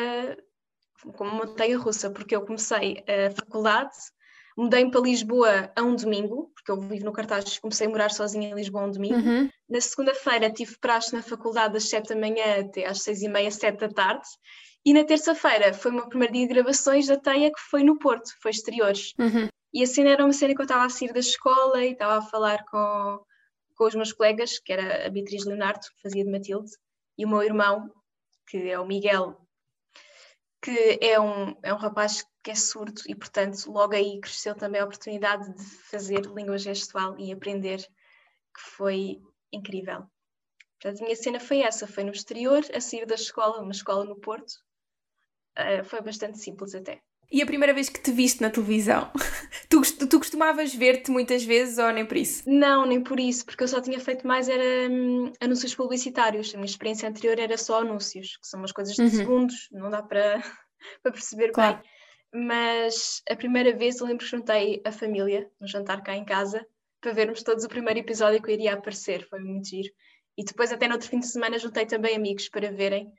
como 1.16 1.30
uma 1.32 1.46
montanha 1.46 1.78
russa, 1.78 2.10
porque 2.10 2.36
eu 2.36 2.42
comecei 2.42 3.04
a 3.08 3.32
faculdade, 3.32 3.96
mudei-me 4.58 4.90
para 4.90 5.02
Lisboa 5.02 5.72
a 5.76 5.84
um 5.84 5.96
domingo, 5.96 6.52
porque 6.56 6.72
eu 6.72 6.80
vivo 6.80 7.06
no 7.06 7.14
cartaz, 7.14 7.60
comecei 7.60 7.86
a 7.86 7.90
morar 7.90 8.10
sozinha 8.10 8.50
em 8.50 8.56
Lisboa 8.56 8.86
um 8.86 8.92
domingo. 8.92 9.16
Uhum. 9.16 9.50
Na 9.70 9.82
segunda-feira 9.82 10.52
tive 10.52 10.78
praxe 10.80 11.14
na 11.14 11.22
faculdade 11.22 11.74
das 11.74 11.90
sete 11.90 12.10
da 12.10 12.16
manhã 12.16 12.62
até 12.62 12.86
às 12.86 13.04
seis 13.04 13.22
e 13.22 13.28
meia, 13.28 13.52
sete 13.52 13.80
da 13.80 13.90
tarde. 13.90 14.28
E 14.88 14.94
na 14.94 15.04
terça-feira 15.04 15.74
foi 15.74 15.92
o 15.92 15.96
meu 15.96 16.08
primeiro 16.08 16.34
dia 16.34 16.48
de 16.48 16.54
gravações 16.54 17.08
da 17.08 17.18
Teia, 17.18 17.52
que 17.52 17.60
foi 17.60 17.84
no 17.84 18.00
Porto, 18.00 18.32
foi 18.42 18.52
exteriores. 18.52 19.14
Uhum. 19.20 19.50
E 19.74 19.84
a 19.84 19.86
cena 19.86 20.12
era 20.12 20.24
uma 20.24 20.32
cena 20.32 20.56
que 20.56 20.62
eu 20.62 20.64
estava 20.64 20.86
a 20.86 20.90
sair 20.90 21.12
da 21.12 21.20
escola 21.20 21.84
e 21.84 21.92
estava 21.92 22.20
a 22.20 22.22
falar 22.22 22.64
com, 22.64 23.20
com 23.76 23.84
os 23.86 23.96
meus 23.96 24.14
colegas, 24.14 24.60
que 24.60 24.72
era 24.72 25.06
a 25.06 25.10
Beatriz 25.10 25.44
Leonardo, 25.44 25.82
que 25.82 26.02
fazia 26.02 26.24
de 26.24 26.32
Matilde, 26.32 26.72
e 27.18 27.26
o 27.26 27.28
meu 27.28 27.44
irmão, 27.44 27.92
que 28.48 28.70
é 28.70 28.80
o 28.80 28.88
Miguel, 28.88 29.38
que 30.62 30.98
é 31.02 31.20
um, 31.20 31.54
é 31.62 31.74
um 31.74 31.78
rapaz 31.78 32.26
que 32.42 32.52
é 32.52 32.56
surdo 32.56 33.02
e, 33.08 33.14
portanto, 33.14 33.70
logo 33.70 33.94
aí 33.94 34.22
cresceu 34.22 34.56
também 34.56 34.80
a 34.80 34.86
oportunidade 34.86 35.54
de 35.54 35.66
fazer 35.92 36.22
língua 36.28 36.58
gestual 36.58 37.20
e 37.20 37.34
aprender, 37.34 37.80
que 37.80 38.62
foi 38.62 39.20
incrível. 39.52 40.06
Portanto, 40.80 41.02
a 41.02 41.04
minha 41.04 41.16
cena 41.18 41.42
foi 41.42 41.60
essa, 41.60 41.86
foi 41.86 42.06
no 42.06 42.12
exterior, 42.14 42.64
a 42.74 42.80
sair 42.80 43.06
da 43.06 43.16
escola, 43.16 43.62
uma 43.62 43.74
escola 43.74 44.06
no 44.06 44.16
Porto, 44.16 44.66
uh, 45.58 45.84
foi 45.84 46.02
bastante 46.02 46.38
simples 46.40 46.76
até. 46.76 47.02
E 47.30 47.42
a 47.42 47.46
primeira 47.46 47.74
vez 47.74 47.90
que 47.90 48.02
te 48.02 48.12
viste 48.12 48.42
na 48.42 48.50
televisão? 48.50 49.12
tu, 49.70 49.82
tu 50.08 50.18
costumavas 50.18 50.74
ver-te 50.74 51.12
muitas 51.12 51.44
vezes 51.44 51.78
ou 51.78 51.92
nem 51.92 52.06
por 52.06 52.16
isso? 52.16 52.44
Não, 52.48 52.86
nem 52.86 53.04
por 53.04 53.20
isso, 53.20 53.46
porque 53.46 53.64
eu 53.64 53.68
só 53.68 53.82
tinha 53.82 54.00
feito 54.00 54.26
mais 54.26 54.48
era 54.48 54.90
hum, 54.90 55.34
anúncios 55.42 55.76
publicitários. 55.76 56.54
A 56.54 56.58
minha 56.58 56.66
experiência 56.66 57.10
anterior 57.10 57.38
era 57.38 57.58
só 57.58 57.82
anúncios, 57.82 58.38
que 58.38 58.48
são 58.48 58.62
umas 58.62 58.72
coisas 58.72 58.96
de 58.96 59.02
uhum. 59.02 59.10
segundos, 59.10 59.68
não 59.72 59.90
dá 59.90 60.02
para, 60.02 60.42
para 61.04 61.12
perceber 61.12 61.52
claro. 61.52 61.82
bem. 61.82 62.48
Mas 62.48 63.22
a 63.30 63.36
primeira 63.36 63.76
vez 63.76 64.00
eu 64.00 64.08
lembro 64.08 64.24
que 64.24 64.32
juntei 64.32 64.82
a 64.86 64.92
família 64.92 65.50
no 65.60 65.68
jantar 65.68 66.02
cá 66.04 66.16
em 66.16 66.24
casa 66.24 66.66
para 67.02 67.12
vermos 67.12 67.44
todos 67.44 67.64
o 67.66 67.70
primeiro 67.70 68.00
episódio 68.00 68.42
que 68.42 68.50
eu 68.50 68.54
iria 68.54 68.74
aparecer, 68.74 69.28
foi 69.28 69.40
muito 69.40 69.68
giro. 69.68 69.90
E 70.38 70.44
depois 70.44 70.72
até 70.72 70.88
no 70.88 70.94
outro 70.94 71.10
fim 71.10 71.20
de 71.20 71.28
semana 71.28 71.58
juntei 71.58 71.86
também 71.86 72.16
amigos 72.16 72.48
para 72.48 72.72
verem 72.72 73.12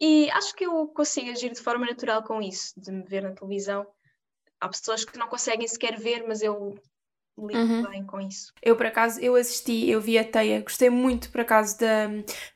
e 0.00 0.30
acho 0.30 0.54
que 0.54 0.64
eu 0.64 0.88
consigo 0.88 1.30
agir 1.30 1.52
de 1.52 1.60
forma 1.60 1.86
natural 1.86 2.22
com 2.22 2.40
isso, 2.40 2.72
de 2.80 2.90
me 2.90 3.02
ver 3.02 3.22
na 3.22 3.34
televisão. 3.34 3.86
Há 4.60 4.68
pessoas 4.68 5.04
que 5.04 5.18
não 5.18 5.28
conseguem 5.28 5.68
sequer 5.68 5.98
ver, 5.98 6.26
mas 6.26 6.42
eu 6.42 6.74
lido 7.46 7.60
uhum. 7.60 7.90
bem 7.90 8.04
com 8.04 8.20
isso. 8.20 8.52
Eu, 8.62 8.76
por 8.76 8.86
acaso, 8.86 9.20
eu 9.20 9.34
assisti, 9.34 9.88
eu 9.88 10.00
vi 10.00 10.18
a 10.18 10.24
Teia, 10.24 10.60
gostei 10.60 10.90
muito, 10.90 11.30
por 11.30 11.40
acaso, 11.40 11.78
da, 11.78 12.08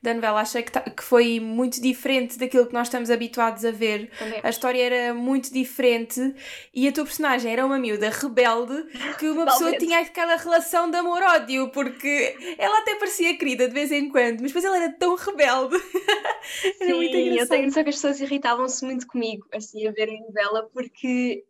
da 0.03 0.15
novela. 0.15 0.41
Achei 0.41 0.63
que, 0.63 0.79
que 0.91 1.03
foi 1.03 1.41
muito 1.41 1.81
diferente 1.81 2.39
daquilo 2.39 2.67
que 2.67 2.73
nós 2.75 2.89
estamos 2.89 3.11
habituados 3.11 3.65
a 3.65 3.71
ver. 3.71 4.11
Também. 4.19 4.41
A 4.43 4.51
história 4.51 4.83
era 4.83 5.15
muito 5.15 5.53
diferente 5.53 6.35
e 6.73 6.89
a 6.89 6.93
tua 6.93 7.05
personagem 7.05 7.53
era 7.53 7.65
uma 7.65 7.79
miúda 7.79 8.11
rebelde 8.11 8.85
que 9.19 9.29
uma 9.29 9.45
pessoa 9.47 9.77
tinha 9.77 10.01
aquela 10.01 10.37
relação 10.37 10.91
de 10.91 10.97
amor-ódio, 10.97 11.69
porque 11.71 12.37
ela 12.59 12.79
até 12.81 12.95
parecia 12.97 13.37
querida 13.37 13.69
de 13.69 13.75
vez 13.75 13.91
em 13.93 14.09
quando, 14.09 14.41
mas 14.41 14.53
depois 14.53 14.65
ela 14.65 14.77
era 14.77 14.93
tão 14.93 15.15
rebelde. 15.17 15.77
era 16.81 16.91
Sim, 16.91 16.95
muito 16.95 17.17
engraçado. 17.17 17.41
eu 17.41 17.49
tenho 17.49 17.67
noção 17.67 17.83
que 17.83 17.89
as 17.91 17.97
pessoas 17.97 18.21
irritavam-se 18.21 18.85
muito 18.85 19.07
comigo, 19.07 19.47
assim, 19.53 19.87
a 19.87 19.93
verem 19.93 20.23
a 20.23 20.27
novela, 20.27 20.69
porque 20.73 21.45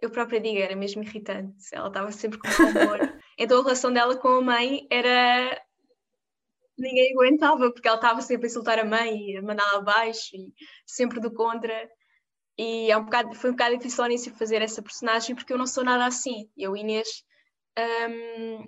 eu 0.00 0.10
própria 0.10 0.40
digo, 0.40 0.58
era 0.58 0.76
mesmo 0.76 1.02
irritante. 1.02 1.64
Ela 1.72 1.88
estava 1.88 2.10
sempre 2.12 2.38
com 2.38 2.48
amor. 2.48 2.98
então 3.38 3.60
a 3.60 3.62
relação 3.62 3.92
dela 3.92 4.16
com 4.16 4.28
a 4.28 4.40
mãe 4.40 4.86
era. 4.90 5.60
Ninguém 6.78 7.12
aguentava, 7.12 7.70
porque 7.72 7.88
ela 7.88 7.96
estava 7.96 8.20
sempre 8.20 8.46
a 8.46 8.50
insultar 8.50 8.78
a 8.78 8.84
mãe 8.84 9.30
e 9.30 9.36
a 9.38 9.42
mandá-la 9.42 9.78
abaixo 9.78 10.36
e 10.36 10.52
sempre 10.84 11.20
do 11.20 11.32
contra. 11.32 11.88
E 12.58 12.90
é 12.90 12.96
um 12.96 13.04
bocado, 13.04 13.34
foi 13.34 13.50
um 13.50 13.54
bocado 13.54 13.76
difícil 13.76 14.02
ao 14.04 14.10
início 14.10 14.34
fazer 14.34 14.60
essa 14.60 14.82
personagem, 14.82 15.34
porque 15.34 15.52
eu 15.52 15.58
não 15.58 15.66
sou 15.66 15.84
nada 15.84 16.04
assim. 16.04 16.50
Eu, 16.56 16.76
Inês, 16.76 17.24
hum, 17.78 18.64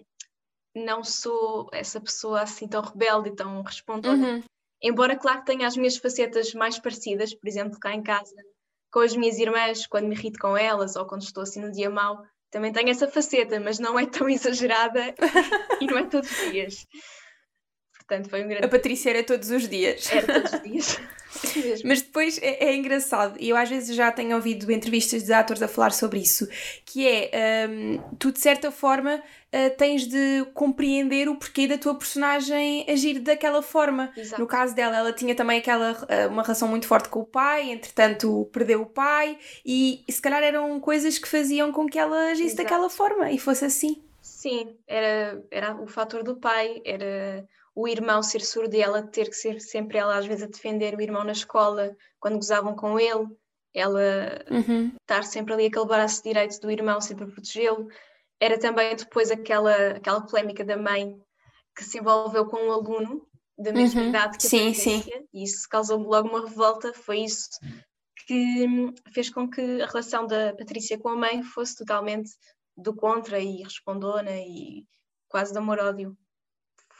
não 0.74 1.04
sou 1.04 1.68
essa 1.72 2.00
pessoa 2.00 2.42
assim 2.42 2.66
tão 2.66 2.80
rebelde 2.80 3.30
e 3.30 3.36
tão 3.36 3.62
respondona. 3.62 4.26
Uhum. 4.26 4.42
Embora, 4.80 5.16
claro, 5.16 5.40
que 5.40 5.46
tenha 5.46 5.66
as 5.66 5.76
minhas 5.76 5.96
facetas 5.96 6.54
mais 6.54 6.78
parecidas, 6.78 7.34
por 7.34 7.48
exemplo, 7.48 7.78
cá 7.78 7.92
em 7.94 8.02
casa 8.02 8.34
com 8.90 9.00
as 9.00 9.14
minhas 9.14 9.38
irmãs, 9.38 9.86
quando 9.86 10.06
me 10.06 10.14
irrito 10.14 10.38
com 10.38 10.56
elas 10.56 10.96
ou 10.96 11.06
quando 11.06 11.22
estou 11.22 11.42
assim 11.42 11.60
no 11.60 11.70
dia 11.70 11.90
mau, 11.90 12.22
também 12.50 12.72
tenho 12.72 12.88
essa 12.88 13.06
faceta, 13.06 13.60
mas 13.60 13.78
não 13.78 13.98
é 13.98 14.06
tão 14.06 14.28
exagerada 14.30 15.14
e 15.80 15.86
não 15.86 15.98
é 15.98 16.04
todos 16.04 16.30
os 16.30 16.50
dias. 16.50 16.86
Portanto, 17.96 18.30
foi 18.30 18.44
um 18.44 18.48
grande... 18.48 18.64
A 18.64 18.68
Patrícia 18.68 19.10
era 19.10 19.22
todos 19.22 19.50
os 19.50 19.68
dias. 19.68 20.10
Era 20.10 20.26
todos 20.26 20.52
os 20.52 20.62
dias. 20.62 21.00
Mas 21.84 22.02
depois 22.02 22.38
é, 22.42 22.64
é, 22.64 22.74
engraçado, 22.74 23.36
e 23.38 23.48
eu 23.50 23.56
às 23.56 23.68
vezes 23.68 23.94
já 23.94 24.10
tenho 24.10 24.34
ouvido 24.34 24.70
entrevistas 24.72 25.24
de 25.24 25.32
atores 25.32 25.62
a 25.62 25.68
falar 25.68 25.92
sobre 25.92 26.20
isso, 26.20 26.48
que 26.84 27.06
é, 27.06 27.68
um, 27.68 27.98
tu 28.18 28.32
de 28.32 28.40
certa 28.40 28.70
forma 28.70 29.16
uh, 29.16 29.76
tens 29.76 30.06
de 30.06 30.44
compreender 30.54 31.28
o 31.28 31.36
porquê 31.36 31.68
da 31.68 31.76
tua 31.76 31.94
personagem 31.94 32.86
agir 32.88 33.18
daquela 33.18 33.62
forma. 33.62 34.10
Exato. 34.16 34.40
No 34.40 34.48
caso 34.48 34.74
dela, 34.74 34.96
ela 34.96 35.12
tinha 35.12 35.34
também 35.34 35.58
aquela, 35.58 35.92
uh, 35.92 36.28
uma 36.30 36.42
relação 36.42 36.68
muito 36.68 36.86
forte 36.86 37.08
com 37.08 37.20
o 37.20 37.26
pai, 37.26 37.70
entretanto 37.70 38.48
perdeu 38.52 38.82
o 38.82 38.86
pai, 38.86 39.38
e, 39.64 40.04
se 40.08 40.20
calhar 40.20 40.42
eram 40.42 40.80
coisas 40.80 41.18
que 41.18 41.28
faziam 41.28 41.70
com 41.72 41.86
que 41.86 41.98
ela 41.98 42.30
agisse 42.30 42.54
Exato. 42.54 42.62
daquela 42.62 42.90
forma 42.90 43.30
e 43.30 43.38
fosse 43.38 43.64
assim. 43.64 44.02
Sim, 44.22 44.76
era, 44.86 45.42
era 45.50 45.74
o 45.74 45.86
fator 45.86 46.22
do 46.22 46.36
pai, 46.36 46.80
era 46.84 47.46
o 47.78 47.86
irmão 47.86 48.20
ser 48.24 48.40
surdo 48.40 48.74
e 48.74 48.80
ela 48.80 49.02
ter 49.02 49.28
que 49.28 49.36
ser 49.36 49.60
sempre 49.60 49.98
ela 49.98 50.18
às 50.18 50.26
vezes 50.26 50.42
a 50.42 50.48
defender 50.48 50.96
o 50.96 51.00
irmão 51.00 51.22
na 51.22 51.30
escola 51.30 51.96
quando 52.18 52.34
gozavam 52.34 52.74
com 52.74 52.98
ele, 52.98 53.28
ela 53.72 54.00
uhum. 54.50 54.90
estar 55.00 55.22
sempre 55.22 55.54
ali 55.54 55.66
aquele 55.66 55.86
braço 55.86 56.20
direito 56.24 56.60
do 56.60 56.72
irmão 56.72 57.00
sempre 57.00 57.22
a 57.22 57.28
protegê-lo. 57.28 57.86
Era 58.40 58.58
também 58.58 58.96
depois 58.96 59.30
aquela, 59.30 59.92
aquela 59.92 60.20
polémica 60.26 60.64
da 60.64 60.76
mãe 60.76 61.16
que 61.76 61.84
se 61.84 61.98
envolveu 61.98 62.46
com 62.46 62.56
um 62.56 62.72
aluno 62.72 63.24
da 63.56 63.72
mesma 63.72 64.02
uhum. 64.02 64.08
idade 64.08 64.38
que 64.38 64.46
a 64.46 64.50
sim, 64.50 64.74
sim. 64.74 65.04
e 65.32 65.44
isso 65.44 65.68
causou 65.68 65.98
logo 65.98 66.28
uma 66.28 66.48
revolta, 66.48 66.92
foi 66.92 67.20
isso 67.20 67.48
que 68.26 68.66
fez 69.14 69.30
com 69.30 69.48
que 69.48 69.80
a 69.80 69.86
relação 69.86 70.26
da 70.26 70.52
Patrícia 70.54 70.98
com 70.98 71.10
a 71.10 71.16
mãe 71.16 71.44
fosse 71.44 71.76
totalmente 71.76 72.30
do 72.76 72.92
contra 72.92 73.38
e 73.38 73.62
respondona 73.62 74.32
e 74.32 74.84
quase 75.28 75.52
de 75.52 75.58
amor-ódio 75.58 76.16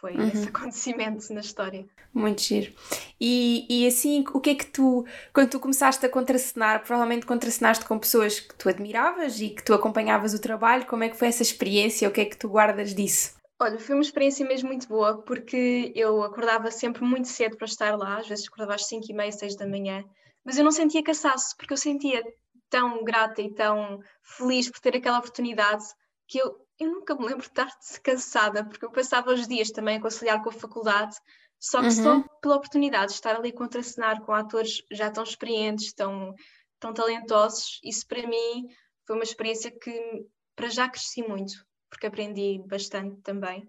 foi 0.01 0.15
uhum. 0.15 0.29
esse 0.29 0.49
acontecimento 0.49 1.33
na 1.33 1.41
história. 1.41 1.87
Muito 2.13 2.43
giro. 2.43 2.73
E, 3.21 3.67
e 3.69 3.87
assim, 3.87 4.25
o 4.33 4.41
que 4.41 4.51
é 4.51 4.55
que 4.55 4.67
tu, 4.67 5.05
quando 5.33 5.51
tu 5.51 5.61
começaste 5.61 6.05
a 6.05 6.09
contracenar, 6.09 6.85
provavelmente 6.85 7.27
contracenaste 7.27 7.85
com 7.85 7.99
pessoas 7.99 8.41
que 8.41 8.55
tu 8.55 8.69
admiravas 8.69 9.41
e 9.41 9.51
que 9.51 9.63
tu 9.63 9.75
acompanhavas 9.75 10.35
o 10.35 10.41
trabalho, 10.41 10.87
como 10.87 11.05
é 11.05 11.09
que 11.09 11.17
foi 11.17 11.29
essa 11.29 11.43
experiência? 11.43 12.09
O 12.09 12.13
que 12.13 12.21
é 12.21 12.25
que 12.25 12.37
tu 12.37 12.49
guardas 12.49 12.95
disso? 12.95 13.37
Olha, 13.61 13.79
foi 13.79 13.97
uma 13.97 14.03
experiência 14.03 14.47
mesmo 14.47 14.69
muito 14.69 14.87
boa, 14.87 15.21
porque 15.23 15.93
eu 15.97 16.23
acordava 16.23 16.71
sempre 16.71 17.03
muito 17.05 17.27
cedo 17.27 17.57
para 17.57 17.67
estar 17.67 17.97
lá, 17.97 18.19
às 18.19 18.29
vezes 18.29 18.47
acordava 18.47 18.77
às 18.77 18.87
5 18.87 19.07
e 19.09 19.13
meia, 19.13 19.33
6 19.33 19.57
da 19.57 19.67
manhã, 19.67 20.05
mas 20.45 20.57
eu 20.57 20.65
não 20.65 20.71
sentia 20.71 21.03
cansaço, 21.03 21.57
porque 21.57 21.73
eu 21.73 21.77
sentia 21.77 22.23
tão 22.71 23.03
grata 23.03 23.43
e 23.43 23.53
tão 23.53 23.99
feliz 24.23 24.71
por 24.71 24.79
ter 24.79 24.97
aquela 24.97 25.19
oportunidade 25.19 25.85
que 26.29 26.39
eu 26.39 26.68
eu 26.79 26.91
nunca 26.91 27.15
me 27.15 27.27
lembro 27.27 27.43
de 27.43 27.49
estar 27.49 27.69
cansada, 28.03 28.65
porque 28.65 28.85
eu 28.85 28.91
passava 28.91 29.33
os 29.33 29.47
dias 29.49 29.71
também 29.71 29.97
a 29.97 30.01
conciliar 30.01 30.43
com 30.43 30.49
a 30.49 30.53
faculdade, 30.53 31.17
só 31.59 31.81
que 31.81 31.87
uhum. 31.87 31.91
só 31.91 32.23
pela 32.41 32.57
oportunidade 32.57 33.09
de 33.09 33.15
estar 33.15 33.37
ali 33.37 33.49
a 33.49 33.55
contracenar 33.55 34.23
com 34.23 34.33
atores 34.33 34.83
já 34.93 35.11
tão 35.11 35.25
experientes, 35.25 35.93
tão, 35.93 36.35
tão 36.79 36.95
talentosos, 36.95 37.81
isso 37.83 38.07
para 38.07 38.27
mim 38.27 38.69
foi 39.07 39.17
uma 39.17 39.25
experiência 39.25 39.71
que 39.71 40.27
para 40.55 40.69
já 40.69 40.89
cresci 40.89 41.23
muito, 41.23 41.55
porque 41.91 42.07
aprendi 42.07 42.63
bastante 42.67 43.21
também. 43.23 43.69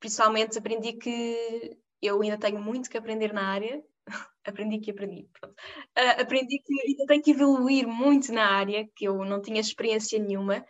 Principalmente 0.00 0.58
aprendi 0.58 0.94
que 0.94 1.76
eu 2.00 2.20
ainda 2.22 2.38
tenho 2.38 2.60
muito 2.60 2.88
que 2.88 2.96
aprender 2.96 3.32
na 3.32 3.48
área, 3.48 3.82
aprendi 4.44 4.78
que 4.78 4.90
aprendi, 4.90 5.28
uh, 5.42 6.20
aprendi 6.20 6.58
que 6.58 6.72
ainda 6.86 7.06
tenho 7.06 7.22
que 7.22 7.30
evoluir 7.32 7.86
muito 7.86 8.32
na 8.32 8.46
área, 8.46 8.88
que 8.94 9.06
eu 9.06 9.24
não 9.24 9.42
tinha 9.42 9.60
experiência 9.60 10.18
nenhuma, 10.18 10.64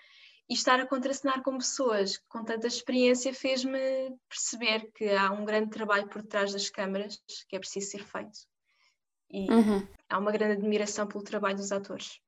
e 0.49 0.55
estar 0.55 0.79
a 0.79 0.87
contracenar 0.87 1.43
com 1.43 1.57
pessoas 1.57 2.19
com 2.29 2.45
tanta 2.45 2.67
experiência 2.67 3.33
fez-me 3.33 3.79
perceber 4.29 4.91
que 4.95 5.09
há 5.11 5.31
um 5.31 5.45
grande 5.45 5.71
trabalho 5.71 6.09
por 6.09 6.23
trás 6.23 6.53
das 6.53 6.69
câmaras 6.69 7.19
que 7.49 7.57
é 7.57 7.59
preciso 7.59 7.91
ser 7.91 8.05
feito. 8.05 8.39
E 9.31 9.51
uhum. 9.51 9.87
há 10.09 10.19
uma 10.19 10.31
grande 10.31 10.53
admiração 10.53 11.07
pelo 11.07 11.25
trabalho 11.25 11.57
dos 11.57 11.73
atores. 11.73 12.21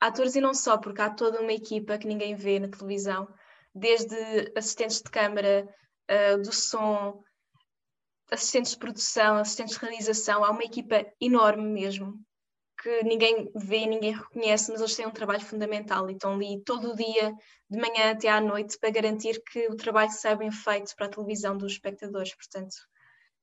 Atores 0.00 0.36
e 0.36 0.40
não 0.40 0.54
só, 0.54 0.78
porque 0.78 1.00
há 1.00 1.10
toda 1.10 1.40
uma 1.40 1.52
equipa 1.52 1.98
que 1.98 2.06
ninguém 2.06 2.36
vê 2.36 2.60
na 2.60 2.68
televisão, 2.68 3.26
desde 3.74 4.14
assistentes 4.54 5.02
de 5.02 5.10
câmara, 5.10 5.66
uh, 6.10 6.40
do 6.40 6.52
som, 6.52 7.20
assistentes 8.30 8.72
de 8.72 8.78
produção, 8.78 9.38
assistentes 9.38 9.76
de 9.76 9.80
realização, 9.80 10.44
há 10.44 10.50
uma 10.50 10.62
equipa 10.62 11.04
enorme 11.20 11.64
mesmo 11.64 12.22
que 12.80 13.02
ninguém 13.02 13.50
vê, 13.54 13.86
ninguém 13.86 14.14
reconhece, 14.14 14.70
mas 14.70 14.80
eles 14.80 14.94
têm 14.94 15.06
um 15.06 15.10
trabalho 15.10 15.44
fundamental 15.44 16.08
e 16.08 16.12
estão 16.12 16.34
ali 16.34 16.62
todo 16.64 16.92
o 16.92 16.96
dia, 16.96 17.34
de 17.68 17.78
manhã 17.78 18.12
até 18.12 18.28
à 18.28 18.40
noite, 18.40 18.78
para 18.78 18.90
garantir 18.90 19.42
que 19.42 19.66
o 19.68 19.76
trabalho 19.76 20.10
seja 20.10 20.36
bem 20.36 20.50
feito 20.50 20.94
para 20.96 21.06
a 21.06 21.10
televisão 21.10 21.56
dos 21.56 21.72
espectadores. 21.72 22.34
Portanto, 22.34 22.76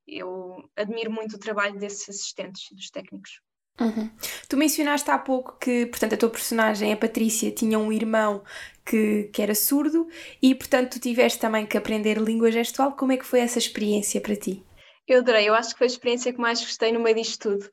eu 0.07 0.69
admiro 0.75 1.11
muito 1.11 1.35
o 1.35 1.39
trabalho 1.39 1.77
desses 1.77 2.07
assistentes 2.09 2.71
e 2.71 2.75
dos 2.75 2.89
técnicos. 2.89 3.41
Uhum. 3.79 4.09
Tu 4.47 4.55
mencionaste 4.55 5.11
há 5.11 5.19
pouco 5.19 5.57
que, 5.59 5.85
portanto, 5.87 6.13
a 6.13 6.17
tua 6.17 6.29
personagem, 6.29 6.93
a 6.93 6.97
Patrícia, 6.97 7.51
tinha 7.51 7.77
um 7.77 7.91
irmão 7.91 8.41
que, 8.85 9.29
que 9.33 9.41
era 9.41 9.53
surdo 9.53 10.07
e, 10.41 10.55
portanto, 10.55 10.93
tu 10.93 10.99
tiveste 10.99 11.39
também 11.39 11.65
que 11.65 11.77
aprender 11.77 12.17
língua 12.17 12.49
gestual. 12.51 12.93
Como 12.93 13.11
é 13.11 13.17
que 13.17 13.25
foi 13.25 13.41
essa 13.41 13.59
experiência 13.59 14.21
para 14.21 14.35
ti? 14.35 14.63
Eu 15.05 15.19
adorei, 15.19 15.49
eu 15.49 15.53
acho 15.53 15.71
que 15.71 15.79
foi 15.79 15.87
a 15.87 15.89
experiência 15.89 16.31
que 16.31 16.39
mais 16.39 16.61
gostei 16.61 16.91
no 16.93 17.01
meio 17.01 17.17
disto 17.17 17.49
tudo, 17.49 17.69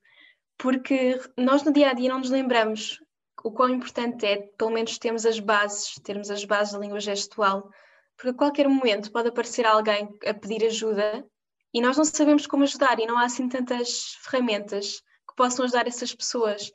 porque 0.58 1.20
nós 1.36 1.62
no 1.62 1.72
dia 1.72 1.90
a 1.90 1.92
dia 1.92 2.08
não 2.08 2.18
nos 2.18 2.30
lembramos 2.30 3.00
o 3.44 3.50
quão 3.50 3.70
importante 3.70 4.24
é, 4.24 4.36
pelo 4.56 4.70
menos, 4.70 4.98
termos 4.98 5.26
as 5.26 5.38
bases, 5.40 5.94
termos 6.02 6.30
as 6.30 6.44
bases 6.44 6.74
da 6.74 6.78
língua 6.78 7.00
gestual, 7.00 7.70
porque 8.16 8.30
a 8.30 8.34
qualquer 8.34 8.68
momento 8.68 9.10
pode 9.10 9.28
aparecer 9.28 9.66
alguém 9.66 10.08
a 10.26 10.34
pedir 10.34 10.64
ajuda 10.64 11.26
e 11.74 11.80
nós 11.80 11.96
não 11.96 12.04
sabemos 12.04 12.46
como 12.46 12.64
ajudar 12.64 13.00
e 13.00 13.06
não 13.06 13.18
há 13.18 13.24
assim 13.24 13.48
tantas 13.48 14.14
ferramentas 14.22 15.00
que 15.28 15.34
possam 15.36 15.64
ajudar 15.64 15.86
essas 15.86 16.14
pessoas. 16.14 16.70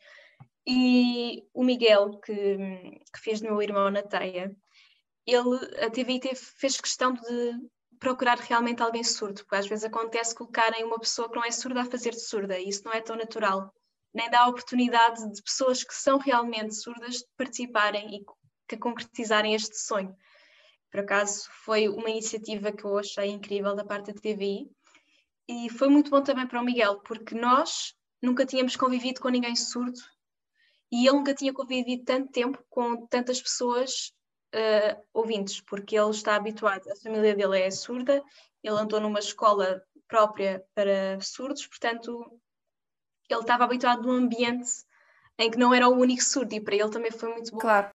E 0.65 1.45
o 1.53 1.63
Miguel, 1.63 2.19
que, 2.19 2.33
que 3.13 3.19
fez 3.19 3.39
do 3.39 3.47
meu 3.47 3.61
irmão 3.61 3.89
na 3.89 4.01
teia, 4.01 4.53
ele, 5.25 5.55
a 5.85 5.89
TVI 5.89 6.35
fez 6.35 6.81
questão 6.81 7.13
de 7.13 7.53
procurar 7.99 8.37
realmente 8.37 8.81
alguém 8.81 9.03
surdo, 9.03 9.41
porque 9.43 9.55
às 9.55 9.67
vezes 9.67 9.85
acontece 9.85 10.35
colocarem 10.35 10.83
uma 10.83 10.99
pessoa 10.99 11.29
que 11.29 11.35
não 11.35 11.43
é 11.43 11.51
surda 11.51 11.81
a 11.81 11.85
fazer 11.85 12.11
de 12.11 12.21
surda, 12.21 12.59
e 12.59 12.69
isso 12.69 12.83
não 12.85 12.93
é 12.93 13.01
tão 13.01 13.15
natural. 13.15 13.73
Nem 14.13 14.29
dá 14.29 14.41
a 14.41 14.47
oportunidade 14.47 15.31
de 15.31 15.41
pessoas 15.41 15.83
que 15.83 15.93
são 15.93 16.17
realmente 16.17 16.75
surdas 16.75 17.23
participarem 17.37 18.15
e 18.15 18.25
que 18.67 18.77
concretizarem 18.77 19.53
este 19.53 19.77
sonho. 19.77 20.15
Por 20.91 21.01
acaso, 21.01 21.47
foi 21.65 21.87
uma 21.87 22.09
iniciativa 22.09 22.71
que 22.71 22.83
eu 22.83 22.97
achei 22.97 23.27
incrível 23.27 23.75
da 23.75 23.85
parte 23.85 24.13
da 24.13 24.19
TVI 24.19 24.69
e 25.47 25.69
foi 25.69 25.89
muito 25.89 26.09
bom 26.09 26.21
também 26.21 26.47
para 26.47 26.61
o 26.61 26.65
Miguel, 26.65 26.99
porque 27.01 27.35
nós 27.35 27.93
nunca 28.21 28.45
tínhamos 28.45 28.75
convivido 28.75 29.21
com 29.21 29.29
ninguém 29.29 29.55
surdo 29.55 29.99
e 30.91 31.07
ele 31.07 31.17
nunca 31.17 31.33
tinha 31.33 31.53
convivido 31.53 32.03
tanto 32.03 32.31
tempo 32.31 32.63
com 32.69 33.05
tantas 33.07 33.41
pessoas 33.41 34.13
uh, 34.53 35.03
ouvintes, 35.13 35.61
porque 35.61 35.97
ele 35.97 36.11
está 36.11 36.35
habituado, 36.35 36.89
a 36.89 36.95
família 36.95 37.35
dele 37.35 37.59
é 37.59 37.71
surda, 37.71 38.23
ele 38.63 38.75
andou 38.75 38.99
numa 38.99 39.19
escola 39.19 39.81
própria 40.07 40.63
para 40.73 41.19
surdos, 41.21 41.67
portanto, 41.67 42.39
ele 43.29 43.41
estava 43.41 43.65
habituado 43.65 44.03
num 44.03 44.11
ambiente 44.11 44.69
em 45.37 45.51
que 45.51 45.57
não 45.57 45.73
era 45.73 45.87
o 45.87 45.95
único 45.95 46.23
surdo 46.23 46.53
e 46.53 46.61
para 46.61 46.75
ele 46.75 46.89
também 46.89 47.11
foi 47.11 47.29
muito 47.29 47.51
bom. 47.51 47.59
Claro. 47.59 47.89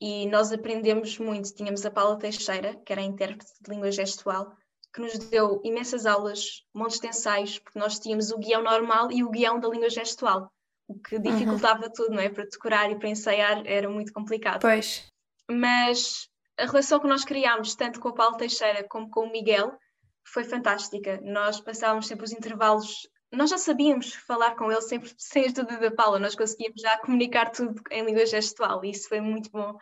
E 0.00 0.26
nós 0.26 0.52
aprendemos 0.52 1.18
muito. 1.18 1.54
Tínhamos 1.54 1.86
a 1.86 1.90
Paula 1.90 2.18
Teixeira, 2.18 2.74
que 2.84 2.92
era 2.92 3.00
a 3.00 3.04
intérprete 3.04 3.52
de 3.60 3.70
língua 3.70 3.92
gestual, 3.92 4.56
que 4.92 5.00
nos 5.00 5.16
deu 5.18 5.60
imensas 5.64 6.04
aulas, 6.04 6.64
montes 6.74 6.98
de 6.98 7.06
ensaios, 7.06 7.58
porque 7.58 7.78
nós 7.78 7.98
tínhamos 7.98 8.30
o 8.30 8.38
guião 8.38 8.62
normal 8.62 9.12
e 9.12 9.22
o 9.22 9.30
guião 9.30 9.60
da 9.60 9.68
língua 9.68 9.88
gestual, 9.88 10.50
o 10.88 10.98
que 10.98 11.18
dificultava 11.18 11.84
uhum. 11.84 11.92
tudo, 11.94 12.14
não 12.14 12.22
é? 12.22 12.28
Para 12.28 12.44
decorar 12.44 12.90
e 12.90 12.98
para 12.98 13.08
ensaiar 13.08 13.62
era 13.66 13.88
muito 13.88 14.12
complicado. 14.12 14.60
Pois 14.60 15.13
mas 15.50 16.28
a 16.58 16.66
relação 16.66 17.00
que 17.00 17.06
nós 17.06 17.24
criámos, 17.24 17.74
tanto 17.74 18.00
com 18.00 18.10
o 18.10 18.14
Paulo 18.14 18.36
Teixeira 18.36 18.86
como 18.88 19.10
com 19.10 19.26
o 19.26 19.32
Miguel, 19.32 19.76
foi 20.24 20.44
fantástica. 20.44 21.20
Nós 21.22 21.60
passávamos 21.60 22.06
sempre 22.06 22.24
os 22.24 22.32
intervalos, 22.32 23.08
nós 23.32 23.50
já 23.50 23.58
sabíamos 23.58 24.14
falar 24.14 24.54
com 24.56 24.70
ele 24.70 24.80
sempre 24.80 25.12
sem 25.18 25.44
ajuda 25.44 25.76
da 25.78 25.90
Paula, 25.90 26.18
nós 26.18 26.34
conseguíamos 26.34 26.80
já 26.80 26.98
comunicar 26.98 27.50
tudo 27.50 27.80
em 27.90 28.04
língua 28.04 28.26
gestual 28.26 28.84
e 28.84 28.90
isso 28.90 29.08
foi 29.08 29.20
muito 29.20 29.50
bom 29.50 29.76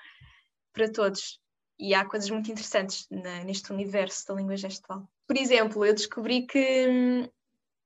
para 0.72 0.90
todos. 0.90 1.40
E 1.78 1.94
há 1.94 2.04
coisas 2.04 2.30
muito 2.30 2.50
interessantes 2.50 3.06
na, 3.10 3.44
neste 3.44 3.72
universo 3.72 4.26
da 4.28 4.34
língua 4.34 4.56
gestual. 4.56 5.08
Por 5.26 5.36
exemplo, 5.36 5.84
eu 5.84 5.94
descobri 5.94 6.46
que 6.46 7.28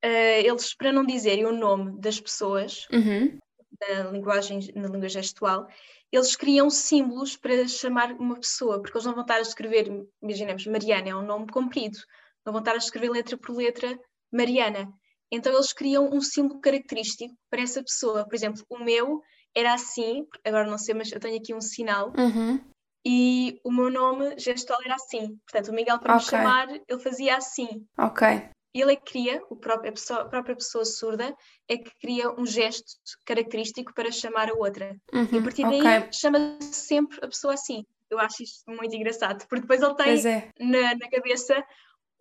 uh, 0.03 0.39
eles, 0.45 0.75
para 0.75 0.91
não 0.91 1.05
dizerem 1.05 1.45
o 1.45 1.51
nome 1.51 1.99
das 1.99 2.19
pessoas 2.19 2.85
uhum. 2.91 3.37
Na 3.81 4.11
linguagem, 4.11 4.59
na 4.75 4.87
língua 4.87 5.09
gestual, 5.09 5.67
eles 6.11 6.35
criam 6.35 6.69
símbolos 6.69 7.35
para 7.35 7.67
chamar 7.67 8.13
uma 8.13 8.35
pessoa, 8.35 8.81
porque 8.81 8.97
eles 8.97 9.05
não 9.05 9.13
vão 9.13 9.21
estar 9.21 9.35
a 9.35 9.41
escrever, 9.41 9.87
imaginemos, 10.21 10.65
Mariana 10.65 11.09
é 11.09 11.15
um 11.15 11.25
nome 11.25 11.47
comprido, 11.47 11.97
não 12.45 12.53
vão 12.53 12.61
estar 12.61 12.73
a 12.73 12.77
escrever 12.77 13.09
letra 13.09 13.37
por 13.37 13.55
letra 13.55 13.99
Mariana. 14.31 14.91
Então 15.31 15.53
eles 15.53 15.73
criam 15.73 16.09
um 16.09 16.21
símbolo 16.21 16.61
característico 16.61 17.35
para 17.49 17.61
essa 17.61 17.83
pessoa. 17.83 18.25
Por 18.25 18.33
exemplo, 18.33 18.63
o 18.69 18.79
meu 18.79 19.21
era 19.53 19.73
assim, 19.73 20.25
agora 20.45 20.65
não 20.65 20.77
sei, 20.77 20.95
mas 20.95 21.11
eu 21.11 21.19
tenho 21.19 21.37
aqui 21.37 21.53
um 21.53 21.59
sinal. 21.59 22.13
Uhum. 22.17 22.61
E 23.05 23.59
o 23.63 23.71
meu 23.71 23.89
nome 23.89 24.37
gestual 24.39 24.79
era 24.85 24.95
assim. 24.95 25.37
Portanto, 25.45 25.69
o 25.69 25.73
Miguel, 25.73 25.99
para 25.99 26.15
okay. 26.15 26.25
me 26.25 26.31
chamar, 26.31 26.69
ele 26.69 26.99
fazia 26.99 27.35
assim. 27.35 27.85
Ok 27.97 28.49
ele 28.73 28.93
é 28.93 28.95
que 28.95 29.11
cria, 29.11 29.41
o 29.49 29.55
próprio, 29.55 29.89
a, 29.89 29.93
pessoa, 29.93 30.21
a 30.21 30.25
própria 30.25 30.55
pessoa 30.55 30.85
surda 30.85 31.35
é 31.67 31.77
que 31.77 31.91
cria 31.99 32.29
um 32.31 32.45
gesto 32.45 32.85
característico 33.25 33.93
para 33.93 34.11
chamar 34.11 34.49
a 34.49 34.53
outra. 34.53 34.95
Uhum, 35.13 35.27
e 35.31 35.37
a 35.37 35.41
partir 35.41 35.63
daí 35.63 35.79
okay. 35.79 36.11
chama 36.11 36.57
sempre 36.61 37.17
a 37.23 37.27
pessoa 37.27 37.53
assim. 37.53 37.83
Eu 38.09 38.19
acho 38.19 38.43
isto 38.43 38.63
muito 38.67 38.95
engraçado, 38.95 39.45
porque 39.47 39.61
depois 39.61 39.81
ele 39.81 39.95
tem 39.95 40.31
é. 40.31 40.49
na, 40.59 40.95
na 40.95 41.09
cabeça 41.09 41.61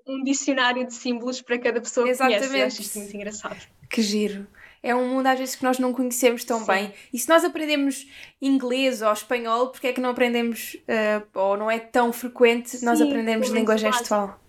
um 0.06 0.22
dicionário 0.22 0.86
de 0.86 0.94
símbolos 0.94 1.40
para 1.42 1.58
cada 1.58 1.80
pessoa 1.80 2.08
Exatamente. 2.08 2.42
que 2.42 2.48
conhece. 2.48 2.62
Eu 2.62 2.66
acho 2.66 2.82
isto 2.82 2.98
muito 2.98 3.16
engraçado. 3.16 3.66
Que 3.88 4.02
giro. 4.02 4.46
É 4.82 4.94
um 4.94 5.08
mundo 5.08 5.26
às 5.26 5.38
vezes 5.38 5.56
que 5.56 5.64
nós 5.64 5.78
não 5.78 5.92
conhecemos 5.92 6.44
tão 6.44 6.60
Sim. 6.60 6.66
bem. 6.66 6.94
E 7.12 7.18
se 7.18 7.28
nós 7.28 7.44
aprendemos 7.44 8.06
inglês 8.40 9.02
ou 9.02 9.12
espanhol, 9.12 9.70
porque 9.70 9.88
é 9.88 9.92
que 9.92 10.00
não 10.00 10.10
aprendemos, 10.10 10.74
uh, 10.74 11.26
ou 11.34 11.56
não 11.56 11.70
é 11.70 11.78
tão 11.78 12.12
frequente, 12.12 12.70
Sim, 12.70 12.86
nós 12.86 13.00
aprendemos 13.00 13.48
língua 13.48 13.76
gestual? 13.76 14.40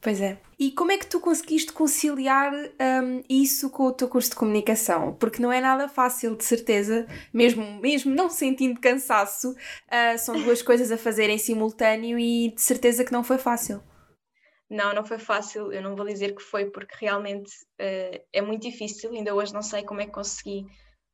Pois 0.00 0.20
é. 0.20 0.38
E 0.58 0.72
como 0.72 0.90
é 0.90 0.96
que 0.96 1.06
tu 1.06 1.20
conseguiste 1.20 1.70
conciliar 1.70 2.50
um, 2.50 3.22
isso 3.28 3.68
com 3.68 3.84
o 3.84 3.92
teu 3.92 4.08
curso 4.08 4.30
de 4.30 4.36
comunicação? 4.36 5.14
Porque 5.14 5.40
não 5.40 5.52
é 5.52 5.60
nada 5.60 5.86
fácil, 5.86 6.34
de 6.34 6.44
certeza, 6.44 7.06
mesmo, 7.32 7.78
mesmo 7.78 8.14
não 8.14 8.30
sentindo 8.30 8.80
cansaço, 8.80 9.50
uh, 9.50 10.18
são 10.18 10.34
duas 10.42 10.62
coisas 10.62 10.90
a 10.90 10.96
fazer 10.96 11.28
em 11.28 11.36
simultâneo 11.36 12.18
e 12.18 12.52
de 12.54 12.62
certeza 12.62 13.04
que 13.04 13.12
não 13.12 13.22
foi 13.22 13.36
fácil. 13.36 13.82
Não, 14.68 14.94
não 14.94 15.04
foi 15.04 15.18
fácil, 15.18 15.70
eu 15.70 15.82
não 15.82 15.94
vou 15.94 16.06
dizer 16.06 16.34
que 16.34 16.42
foi, 16.42 16.70
porque 16.70 16.96
realmente 16.98 17.50
uh, 17.78 18.24
é 18.32 18.40
muito 18.40 18.62
difícil, 18.62 19.12
ainda 19.12 19.34
hoje 19.34 19.52
não 19.52 19.62
sei 19.62 19.84
como 19.84 20.00
é 20.00 20.06
que 20.06 20.12
consegui, 20.12 20.66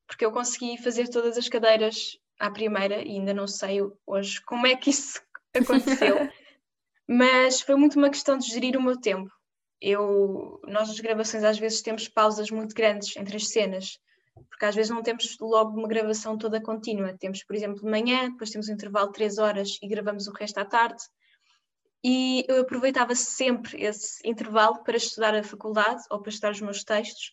porque 0.07 0.25
eu 0.25 0.31
consegui 0.31 0.81
fazer 0.81 1.09
todas 1.09 1.37
as 1.37 1.49
cadeiras 1.49 2.17
à 2.39 2.49
primeira 2.49 3.03
e 3.03 3.11
ainda 3.11 3.35
não 3.35 3.49
sei 3.49 3.81
hoje 4.07 4.41
como 4.43 4.69
é 4.69 4.77
que 4.77 4.91
isso 4.91 5.21
aconteceu. 5.53 6.31
Mas 7.09 7.61
foi 7.61 7.77
muito 7.77 7.99
uma 7.99 8.11
questão 8.11 8.39
de 8.39 8.49
gerir 8.49 8.77
o 8.77 8.83
meu 8.83 9.01
tempo. 9.01 9.31
Eu, 9.81 10.61
nós 10.65 10.89
nas 10.89 11.01
gravações 11.01 11.45
às 11.45 11.59
vezes 11.59 11.83
temos 11.83 12.09
pausas 12.09 12.51
muito 12.51 12.75
grandes 12.75 13.17
entre 13.17 13.37
as 13.37 13.49
cenas, 13.49 13.99
porque 14.49 14.65
às 14.65 14.75
vezes 14.75 14.91
não 14.91 15.03
temos 15.03 15.37
logo 15.41 15.79
uma 15.79 15.89
gravação 15.89 16.39
toda 16.39 16.63
contínua. 16.63 17.17
Temos, 17.19 17.43
por 17.45 17.57
exemplo, 17.57 17.81
de 17.81 17.91
manhã, 17.91 18.31
depois 18.31 18.51
temos 18.51 18.69
um 18.69 18.73
intervalo 18.73 19.09
de 19.09 19.15
três 19.15 19.39
horas 19.39 19.79
e 19.83 19.89
gravamos 19.89 20.27
o 20.29 20.33
resto 20.33 20.59
à 20.59 20.65
tarde. 20.65 21.03
E 22.05 22.45
eu 22.49 22.61
aproveitava 22.61 23.15
sempre 23.15 23.83
esse 23.83 24.27
intervalo 24.29 24.83
para 24.83 24.97
estudar 24.97 25.35
a 25.35 25.43
faculdade 25.43 26.03
ou 26.11 26.21
para 26.21 26.31
estudar 26.31 26.51
os 26.51 26.61
meus 26.61 26.83
textos, 26.83 27.33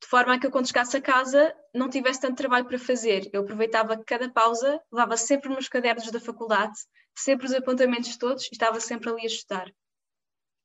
de 0.00 0.08
forma 0.08 0.34
a 0.34 0.38
que 0.38 0.46
eu, 0.46 0.50
quando 0.50 0.68
chegasse 0.68 0.96
a 0.96 1.00
casa, 1.00 1.52
não 1.74 1.90
tivesse 1.90 2.20
tanto 2.20 2.36
trabalho 2.36 2.66
para 2.66 2.78
fazer. 2.78 3.28
Eu 3.32 3.42
aproveitava 3.42 4.00
cada 4.04 4.30
pausa, 4.30 4.80
levava 4.92 5.16
sempre 5.16 5.48
os 5.48 5.54
meus 5.54 5.68
cadernos 5.68 6.10
da 6.10 6.20
faculdade, 6.20 6.78
sempre 7.18 7.46
os 7.46 7.52
apontamentos 7.52 8.16
todos 8.16 8.44
e 8.44 8.50
estava 8.52 8.80
sempre 8.80 9.10
ali 9.10 9.22
a 9.22 9.26
estudar. 9.26 9.72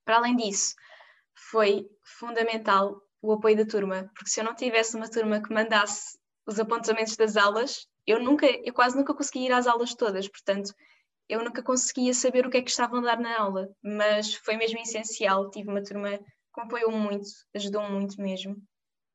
Para 0.05 0.17
além 0.17 0.35
disso, 0.35 0.75
foi 1.35 1.85
fundamental 2.03 3.01
o 3.21 3.31
apoio 3.31 3.55
da 3.55 3.65
turma, 3.65 4.09
porque 4.13 4.29
se 4.29 4.39
eu 4.39 4.43
não 4.43 4.55
tivesse 4.55 4.95
uma 4.95 5.09
turma 5.09 5.41
que 5.41 5.53
mandasse 5.53 6.17
os 6.45 6.59
apontamentos 6.59 7.15
das 7.15 7.37
aulas, 7.37 7.87
eu 8.05 8.21
nunca, 8.21 8.45
eu 8.45 8.73
quase 8.73 8.97
nunca 8.97 9.13
conseguia 9.13 9.47
ir 9.47 9.51
às 9.53 9.65
aulas 9.65 9.95
todas, 9.95 10.27
portanto, 10.27 10.73
eu 11.29 11.43
nunca 11.43 11.63
conseguia 11.63 12.13
saber 12.13 12.45
o 12.45 12.49
que 12.49 12.57
é 12.57 12.61
que 12.61 12.69
estavam 12.69 12.99
a 12.99 13.03
dar 13.03 13.19
na 13.19 13.39
aula, 13.39 13.69
mas 13.81 14.35
foi 14.35 14.57
mesmo 14.57 14.79
essencial, 14.79 15.49
tive 15.49 15.69
uma 15.69 15.81
turma 15.81 16.17
que 16.17 16.61
apoiou 16.61 16.91
muito, 16.91 17.29
ajudou 17.55 17.89
muito 17.89 18.21
mesmo. 18.21 18.55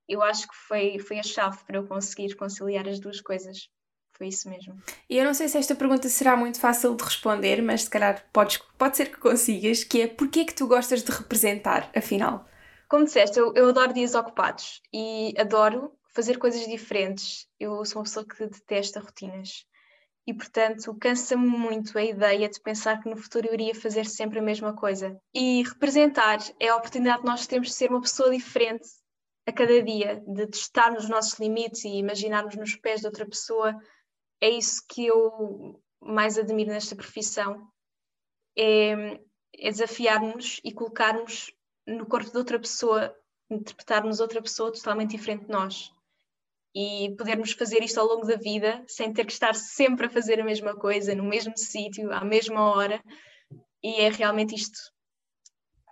Eu 0.09 0.23
acho 0.23 0.49
que 0.49 0.55
foi, 0.67 0.99
foi 0.99 1.19
a 1.19 1.23
chave 1.23 1.63
para 1.65 1.77
eu 1.77 1.87
conseguir 1.87 2.35
conciliar 2.35 2.89
as 2.89 2.99
duas 2.99 3.21
coisas. 3.21 3.69
Foi 4.19 4.27
isso 4.27 4.51
mesmo. 4.51 4.77
E 5.09 5.17
eu 5.17 5.25
não 5.25 5.33
sei 5.33 5.47
se 5.49 5.57
esta 5.57 5.77
pergunta 5.77 6.09
será 6.09 6.37
muito 6.37 6.59
fácil 6.59 6.95
de 6.97 7.05
responder, 7.05 7.63
mas 7.63 7.85
se 7.85 7.91
calhar 7.91 8.27
podes, 8.33 8.59
pode 8.77 8.97
ser 8.97 9.13
que 9.13 9.17
consigas, 9.17 9.85
que 9.85 10.03
é 10.03 10.07
porquê 10.09 10.41
é 10.41 10.45
que 10.45 10.55
tu 10.55 10.67
gostas 10.67 11.05
de 11.05 11.13
representar, 11.13 11.89
afinal? 11.95 12.45
Como 12.89 13.05
disseste, 13.05 13.39
eu, 13.39 13.55
eu 13.55 13.69
adoro 13.69 13.93
dias 13.93 14.17
ocupados 14.17 14.83
e 14.93 15.33
adoro 15.39 15.93
fazer 16.09 16.37
coisas 16.37 16.67
diferentes. 16.67 17.47
Eu 17.61 17.85
sou 17.85 18.01
uma 18.01 18.05
pessoa 18.05 18.27
que 18.27 18.45
detesta 18.45 18.99
rotinas 18.99 19.65
e, 20.27 20.35
portanto, 20.35 20.95
cansa-me 21.01 21.47
muito 21.47 21.97
a 21.97 22.03
ideia 22.03 22.49
de 22.49 22.61
pensar 22.61 23.01
que 23.01 23.09
no 23.09 23.17
futuro 23.17 23.47
eu 23.47 23.55
iria 23.55 23.75
fazer 23.75 24.05
sempre 24.05 24.41
a 24.41 24.43
mesma 24.43 24.75
coisa. 24.75 25.17
E 25.33 25.63
representar 25.63 26.39
é 26.59 26.69
a 26.69 26.77
oportunidade 26.77 27.21
que 27.21 27.27
nós 27.27 27.47
temos 27.47 27.69
de 27.69 27.75
ser 27.75 27.91
uma 27.91 28.01
pessoa 28.01 28.31
diferente 28.31 28.89
a 29.47 29.53
cada 29.53 29.81
dia, 29.83 30.23
de 30.27 30.47
testar 30.49 30.95
os 30.95 31.09
nossos 31.09 31.39
limites 31.39 31.85
e 31.85 31.97
imaginarmos 31.97 32.57
nos 32.57 32.75
pés 32.77 33.01
de 33.01 33.07
outra 33.07 33.25
pessoa, 33.25 33.75
é 34.41 34.49
isso 34.51 34.83
que 34.89 35.07
eu 35.07 35.81
mais 36.01 36.39
admiro 36.39 36.71
nesta 36.71 36.95
profissão. 36.95 37.69
É, 38.57 39.21
é 39.57 39.71
desafiar-nos 39.71 40.61
e 40.65 40.73
colocarmos 40.73 41.53
no 41.87 42.07
corpo 42.07 42.31
de 42.31 42.37
outra 42.37 42.59
pessoa, 42.59 43.15
interpretarmos 43.51 44.21
outra 44.21 44.43
pessoa 44.43 44.73
totalmente 44.73 45.13
diferente 45.13 45.47
de 45.47 45.53
nós. 45.53 45.91
E 46.75 47.15
podermos 47.17 47.53
fazer 47.53 47.83
isto 47.83 47.99
ao 47.99 48.07
longo 48.07 48.27
da 48.27 48.37
vida, 48.37 48.85
sem 48.87 49.13
ter 49.13 49.25
que 49.25 49.33
estar 49.33 49.55
sempre 49.55 50.07
a 50.07 50.11
fazer 50.11 50.41
a 50.41 50.45
mesma 50.45 50.77
coisa, 50.77 51.15
no 51.15 51.25
mesmo 51.25 51.57
sítio, 51.57 52.13
à 52.13 52.25
mesma 52.25 52.63
hora. 52.71 53.03
E 53.83 54.01
é 54.01 54.11
realmente 54.11 54.55
isto 54.55 54.79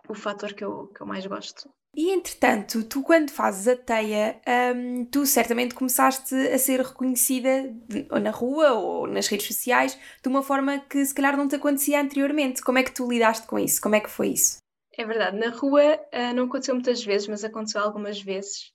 o 0.09 0.15
fator 0.15 0.55
que 0.55 0.65
eu, 0.65 0.89
que 0.89 1.01
eu 1.01 1.07
mais 1.07 1.27
gosto. 1.27 1.69
E 1.97 2.11
entretanto, 2.11 2.85
tu 2.85 3.03
quando 3.03 3.31
fazes 3.31 3.67
a 3.67 3.75
teia, 3.75 4.39
hum, 4.77 5.07
tu 5.07 5.25
certamente 5.25 5.75
começaste 5.75 6.35
a 6.35 6.59
ser 6.59 6.83
reconhecida 6.83 7.75
ou 8.11 8.21
na 8.21 8.31
rua 8.31 8.75
ou 8.75 9.07
nas 9.07 9.29
redes 9.29 9.47
sociais 9.47 9.99
de 10.23 10.29
uma 10.29 10.43
forma 10.43 10.79
que 10.79 11.03
se 11.07 11.15
calhar 11.15 11.35
não 11.39 11.49
te 11.49 11.57
acontecia 11.57 11.99
anteriormente. 11.99 12.61
Como 12.61 12.77
é 12.77 12.83
que 12.83 12.93
tu 12.93 13.09
lidaste 13.09 13.47
com 13.47 13.59
isso? 13.59 13.81
Como 13.81 13.95
é 13.95 14.01
que 14.01 14.11
foi 14.11 14.29
isso? 14.29 14.59
É 14.99 15.07
verdade, 15.07 15.39
na 15.39 15.49
rua 15.49 15.95
uh, 16.13 16.35
não 16.35 16.45
aconteceu 16.45 16.75
muitas 16.75 17.03
vezes, 17.03 17.29
mas 17.29 17.43
aconteceu 17.43 17.81
algumas 17.81 18.21
vezes. 18.21 18.73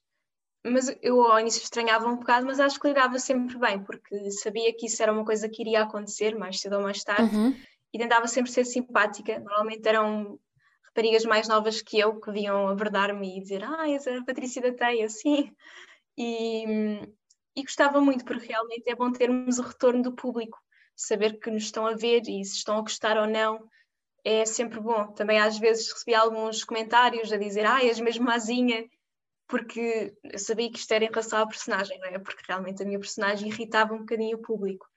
Mas 0.65 0.95
eu 1.01 1.21
ao 1.21 1.39
início 1.39 1.61
estranhava 1.61 2.07
um 2.07 2.17
bocado, 2.17 2.47
mas 2.47 2.59
acho 2.59 2.79
que 2.79 2.87
lidava 2.87 3.19
sempre 3.19 3.55
bem, 3.57 3.83
porque 3.83 4.31
sabia 4.31 4.73
que 4.75 4.87
isso 4.87 5.01
era 5.01 5.13
uma 5.13 5.25
coisa 5.25 5.47
que 5.47 5.61
iria 5.61 5.83
acontecer 5.83 6.35
mais 6.35 6.59
cedo 6.59 6.77
ou 6.77 6.81
mais 6.81 7.03
tarde. 7.03 7.35
Uhum. 7.35 7.55
E 7.93 7.99
tentava 7.99 8.27
sempre 8.27 8.51
ser 8.51 8.65
simpática. 8.65 9.39
Normalmente 9.39 9.87
eram 9.87 10.39
raparigas 10.91 11.25
mais 11.25 11.47
novas 11.47 11.81
que 11.81 11.99
eu 11.99 12.19
que 12.19 12.31
vinham 12.31 12.67
abordar-me 12.67 13.37
e 13.37 13.41
dizer 13.41 13.63
ah, 13.63 13.89
és 13.89 14.05
a 14.07 14.23
Patrícia 14.23 14.61
da 14.61 14.73
Teia, 14.73 15.07
sim. 15.09 15.51
E, 16.17 16.65
e 17.55 17.63
gostava 17.63 18.01
muito, 18.01 18.25
porque 18.25 18.47
realmente 18.47 18.89
é 18.89 18.95
bom 18.95 19.11
termos 19.11 19.57
o 19.57 19.63
retorno 19.63 20.03
do 20.03 20.13
público, 20.13 20.59
saber 20.95 21.39
que 21.39 21.49
nos 21.49 21.63
estão 21.63 21.87
a 21.87 21.95
ver 21.95 22.21
e 22.27 22.43
se 22.43 22.57
estão 22.57 22.77
a 22.77 22.81
gostar 22.81 23.17
ou 23.17 23.27
não, 23.27 23.67
é 24.23 24.45
sempre 24.45 24.79
bom. 24.79 25.11
Também 25.13 25.39
às 25.39 25.57
vezes 25.57 25.91
recebi 25.91 26.13
alguns 26.13 26.63
comentários 26.63 27.31
a 27.31 27.37
dizer 27.37 27.65
ah, 27.65 27.83
és 27.83 27.99
mesmo 27.99 28.25
mazinha, 28.25 28.85
porque 29.47 30.13
eu 30.23 30.39
sabia 30.39 30.71
que 30.71 30.77
isto 30.77 30.91
era 30.93 31.05
em 31.05 31.09
relação 31.09 31.39
à 31.39 31.47
personagem, 31.47 31.97
não 31.99 32.07
é? 32.07 32.19
Porque 32.19 32.43
realmente 32.47 32.83
a 32.83 32.85
minha 32.85 32.99
personagem 32.99 33.49
irritava 33.49 33.93
um 33.93 33.99
bocadinho 33.99 34.37
o 34.37 34.41
público. 34.41 34.87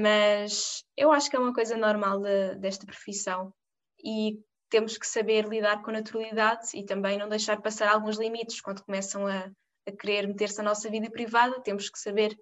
Mas 0.00 0.84
eu 0.96 1.10
acho 1.10 1.28
que 1.28 1.36
é 1.36 1.38
uma 1.38 1.52
coisa 1.52 1.76
normal 1.76 2.20
de, 2.20 2.54
desta 2.56 2.86
profissão. 2.86 3.52
E 4.04 4.38
temos 4.72 4.96
que 4.96 5.06
saber 5.06 5.46
lidar 5.46 5.82
com 5.82 5.90
naturalidade 5.90 6.70
e 6.74 6.82
também 6.82 7.18
não 7.18 7.28
deixar 7.28 7.60
passar 7.60 7.92
alguns 7.92 8.16
limites 8.16 8.58
quando 8.62 8.82
começam 8.82 9.26
a, 9.26 9.50
a 9.86 9.92
querer 9.92 10.26
meter-se 10.26 10.56
na 10.56 10.70
nossa 10.70 10.88
vida 10.88 11.10
privada, 11.10 11.60
temos 11.60 11.90
que 11.90 11.98
saber 11.98 12.34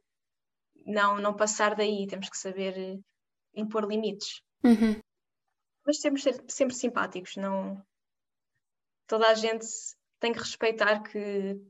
não, 0.86 1.18
não 1.18 1.34
passar 1.34 1.74
daí, 1.74 2.06
temos 2.06 2.28
que 2.30 2.38
saber 2.38 2.78
eh, 2.78 2.98
impor 3.52 3.84
limites. 3.84 4.42
Uhum. 4.62 5.00
Mas 5.84 5.98
temos 5.98 6.22
que 6.22 6.32
ser 6.32 6.44
sempre 6.46 6.76
simpáticos, 6.76 7.34
não 7.34 7.84
toda 9.08 9.26
a 9.26 9.34
gente 9.34 9.66
tem 10.20 10.32
que 10.32 10.38
respeitar 10.38 11.02
que, 11.02 11.60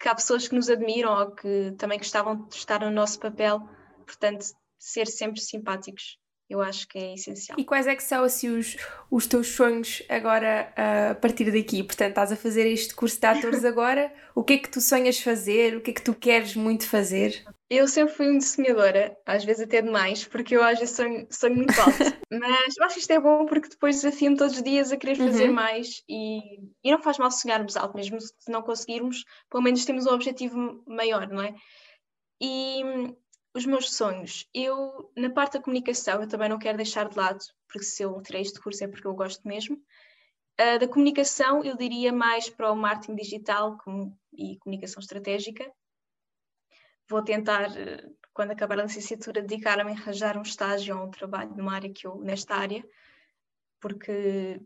que 0.00 0.08
há 0.08 0.14
pessoas 0.16 0.48
que 0.48 0.54
nos 0.56 0.68
admiram 0.68 1.16
ou 1.16 1.30
que 1.30 1.70
também 1.78 1.98
gostavam 1.98 2.48
de 2.48 2.56
estar 2.56 2.80
no 2.80 2.90
nosso 2.90 3.20
papel, 3.20 3.60
portanto, 4.04 4.46
ser 4.80 5.06
sempre 5.06 5.40
simpáticos 5.40 6.18
eu 6.52 6.60
acho 6.60 6.86
que 6.86 6.98
é 6.98 7.14
essencial. 7.14 7.58
E 7.58 7.64
quais 7.64 7.86
é 7.86 7.96
que 7.96 8.02
são 8.02 8.22
assim 8.22 8.50
os, 8.50 8.76
os 9.10 9.26
teus 9.26 9.48
sonhos 9.48 10.02
agora 10.06 10.70
a 10.76 11.14
partir 11.14 11.50
daqui? 11.50 11.82
Portanto, 11.82 12.10
estás 12.10 12.30
a 12.30 12.36
fazer 12.36 12.66
este 12.66 12.94
curso 12.94 13.18
de 13.18 13.26
atores 13.26 13.64
agora, 13.64 14.12
o 14.34 14.44
que 14.44 14.52
é 14.52 14.58
que 14.58 14.68
tu 14.68 14.78
sonhas 14.78 15.18
fazer? 15.18 15.74
O 15.76 15.80
que 15.80 15.92
é 15.92 15.94
que 15.94 16.02
tu 16.02 16.12
queres 16.12 16.54
muito 16.54 16.86
fazer? 16.86 17.42
Eu 17.70 17.88
sempre 17.88 18.14
fui 18.14 18.26
muito 18.28 18.44
sonhadora, 18.44 19.16
às 19.24 19.46
vezes 19.46 19.62
até 19.62 19.80
demais, 19.80 20.26
porque 20.26 20.54
eu 20.54 20.62
às 20.62 20.78
vezes 20.78 20.94
sonho, 20.94 21.26
sonho 21.30 21.56
muito 21.56 21.80
alto. 21.80 21.96
Mas 22.30 22.76
eu 22.76 22.84
acho 22.84 22.96
que 22.96 23.00
isto 23.00 23.10
é 23.12 23.18
bom 23.18 23.46
porque 23.46 23.70
depois 23.70 23.96
desafio-me 23.96 24.36
todos 24.36 24.56
os 24.56 24.62
dias 24.62 24.92
a 24.92 24.98
querer 24.98 25.16
fazer 25.16 25.48
uhum. 25.48 25.54
mais 25.54 26.02
e, 26.06 26.60
e 26.84 26.90
não 26.90 27.00
faz 27.00 27.16
mal 27.16 27.30
sonharmos 27.30 27.78
alto, 27.78 27.96
mesmo 27.96 28.20
se 28.20 28.50
não 28.50 28.60
conseguirmos, 28.60 29.24
pelo 29.50 29.62
menos 29.62 29.86
temos 29.86 30.06
um 30.06 30.10
objetivo 30.10 30.84
maior, 30.86 31.26
não 31.28 31.42
é? 31.42 31.54
E 32.42 32.82
os 33.54 33.66
meus 33.66 33.94
sonhos. 33.94 34.48
Eu, 34.54 35.12
na 35.16 35.30
parte 35.30 35.54
da 35.54 35.62
comunicação, 35.62 36.20
eu 36.20 36.28
também 36.28 36.48
não 36.48 36.58
quero 36.58 36.76
deixar 36.76 37.08
de 37.08 37.16
lado, 37.16 37.44
porque 37.68 37.84
se 37.84 38.02
eu 38.02 38.20
tirei 38.22 38.42
este 38.42 38.60
curso 38.60 38.84
é 38.84 38.88
porque 38.88 39.06
eu 39.06 39.14
gosto 39.14 39.46
mesmo. 39.46 39.76
Uh, 40.60 40.78
da 40.78 40.88
comunicação, 40.88 41.62
eu 41.64 41.76
diria 41.76 42.12
mais 42.12 42.48
para 42.48 42.70
o 42.70 42.76
marketing 42.76 43.16
digital 43.16 43.78
com, 43.78 44.16
e 44.32 44.58
comunicação 44.58 45.00
estratégica. 45.00 45.70
Vou 47.08 47.22
tentar, 47.22 47.68
quando 48.32 48.52
acabar 48.52 48.80
a 48.80 48.84
licenciatura, 48.84 49.42
dedicar-me 49.42 49.92
a 49.92 49.94
arranjar 49.94 50.38
um 50.38 50.42
estágio 50.42 50.96
ou 50.96 51.06
um 51.06 51.10
trabalho 51.10 51.54
numa 51.56 51.74
área 51.74 51.92
que 51.92 52.06
eu, 52.06 52.18
nesta 52.20 52.54
área, 52.54 52.82
porque 53.80 54.60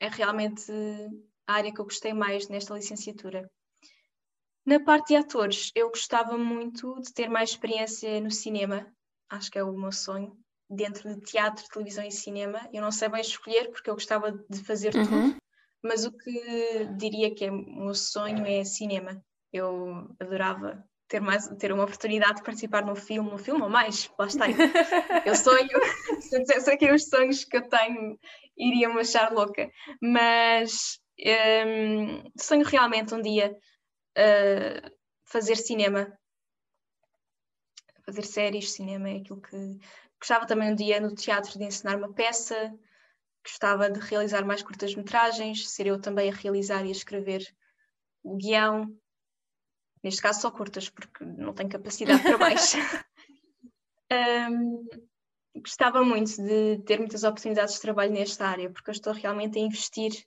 é 0.00 0.08
realmente 0.08 0.72
a 1.46 1.54
área 1.54 1.72
que 1.72 1.80
eu 1.80 1.84
gostei 1.84 2.12
mais 2.12 2.48
nesta 2.48 2.74
licenciatura. 2.74 3.50
Na 4.68 4.78
parte 4.78 5.08
de 5.08 5.16
atores, 5.16 5.72
eu 5.74 5.88
gostava 5.88 6.36
muito 6.36 7.00
de 7.00 7.10
ter 7.14 7.30
mais 7.30 7.48
experiência 7.48 8.20
no 8.20 8.30
cinema, 8.30 8.86
acho 9.30 9.50
que 9.50 9.58
é 9.58 9.64
o 9.64 9.72
meu 9.72 9.90
sonho, 9.90 10.36
dentro 10.68 11.08
de 11.08 11.22
teatro, 11.22 11.64
televisão 11.72 12.04
e 12.04 12.12
cinema. 12.12 12.60
Eu 12.70 12.82
não 12.82 12.90
sei 12.90 13.08
bem 13.08 13.22
escolher 13.22 13.70
porque 13.70 13.88
eu 13.88 13.94
gostava 13.94 14.30
de 14.30 14.62
fazer 14.62 14.94
uhum. 14.94 15.04
tudo, 15.04 15.36
mas 15.82 16.04
o 16.04 16.12
que 16.12 16.84
diria 16.98 17.34
que 17.34 17.46
é 17.46 17.50
o 17.50 17.54
meu 17.54 17.94
sonho 17.94 18.44
é 18.44 18.62
cinema. 18.62 19.18
Eu 19.50 20.06
adorava 20.20 20.84
ter, 21.08 21.20
mais, 21.20 21.48
ter 21.58 21.72
uma 21.72 21.84
oportunidade 21.84 22.36
de 22.36 22.42
participar 22.42 22.84
num 22.84 22.94
filme, 22.94 23.32
um 23.32 23.38
filme 23.38 23.62
ou 23.62 23.70
mais, 23.70 24.10
lá 24.18 24.26
está. 24.26 24.44
Eu 25.24 25.34
sonho, 25.34 25.66
se 26.20 26.36
eu 26.36 26.40
dissesse 26.42 26.70
aqui 26.70 26.92
os 26.92 27.08
sonhos 27.08 27.42
que 27.42 27.56
eu 27.56 27.66
tenho, 27.66 28.18
iriam-me 28.54 29.00
achar 29.00 29.32
louca, 29.32 29.70
mas 30.02 31.00
um, 31.66 32.30
sonho 32.38 32.66
realmente 32.66 33.14
um 33.14 33.22
dia 33.22 33.56
uh, 34.18 34.90
fazer 35.24 35.56
cinema, 35.56 36.12
fazer 38.04 38.24
séries, 38.24 38.72
cinema, 38.72 39.08
é 39.08 39.16
aquilo 39.18 39.40
que 39.40 39.78
gostava. 40.18 40.46
Também 40.46 40.72
um 40.72 40.74
dia 40.74 41.00
no 41.00 41.14
teatro 41.14 41.58
de 41.58 41.64
ensinar 41.64 41.96
uma 41.96 42.12
peça, 42.12 42.74
gostava 43.44 43.90
de 43.90 44.00
realizar 44.00 44.44
mais 44.44 44.62
curtas-metragens, 44.62 45.70
ser 45.70 45.86
eu 45.86 46.00
também 46.00 46.30
a 46.30 46.34
realizar 46.34 46.84
e 46.84 46.88
a 46.88 46.92
escrever 46.92 47.46
o 48.22 48.36
guião, 48.36 48.94
neste 50.02 50.20
caso 50.20 50.40
só 50.40 50.50
curtas, 50.50 50.88
porque 50.88 51.24
não 51.24 51.54
tenho 51.54 51.68
capacidade 51.68 52.22
para 52.22 52.38
mais. 52.38 52.74
um, 54.50 54.86
gostava 55.56 56.02
muito 56.04 56.42
de 56.42 56.78
ter 56.84 56.98
muitas 56.98 57.24
oportunidades 57.24 57.74
de 57.74 57.80
trabalho 57.80 58.12
nesta 58.12 58.46
área, 58.46 58.70
porque 58.70 58.90
eu 58.90 58.92
estou 58.92 59.12
realmente 59.12 59.58
a 59.58 59.62
investir 59.62 60.26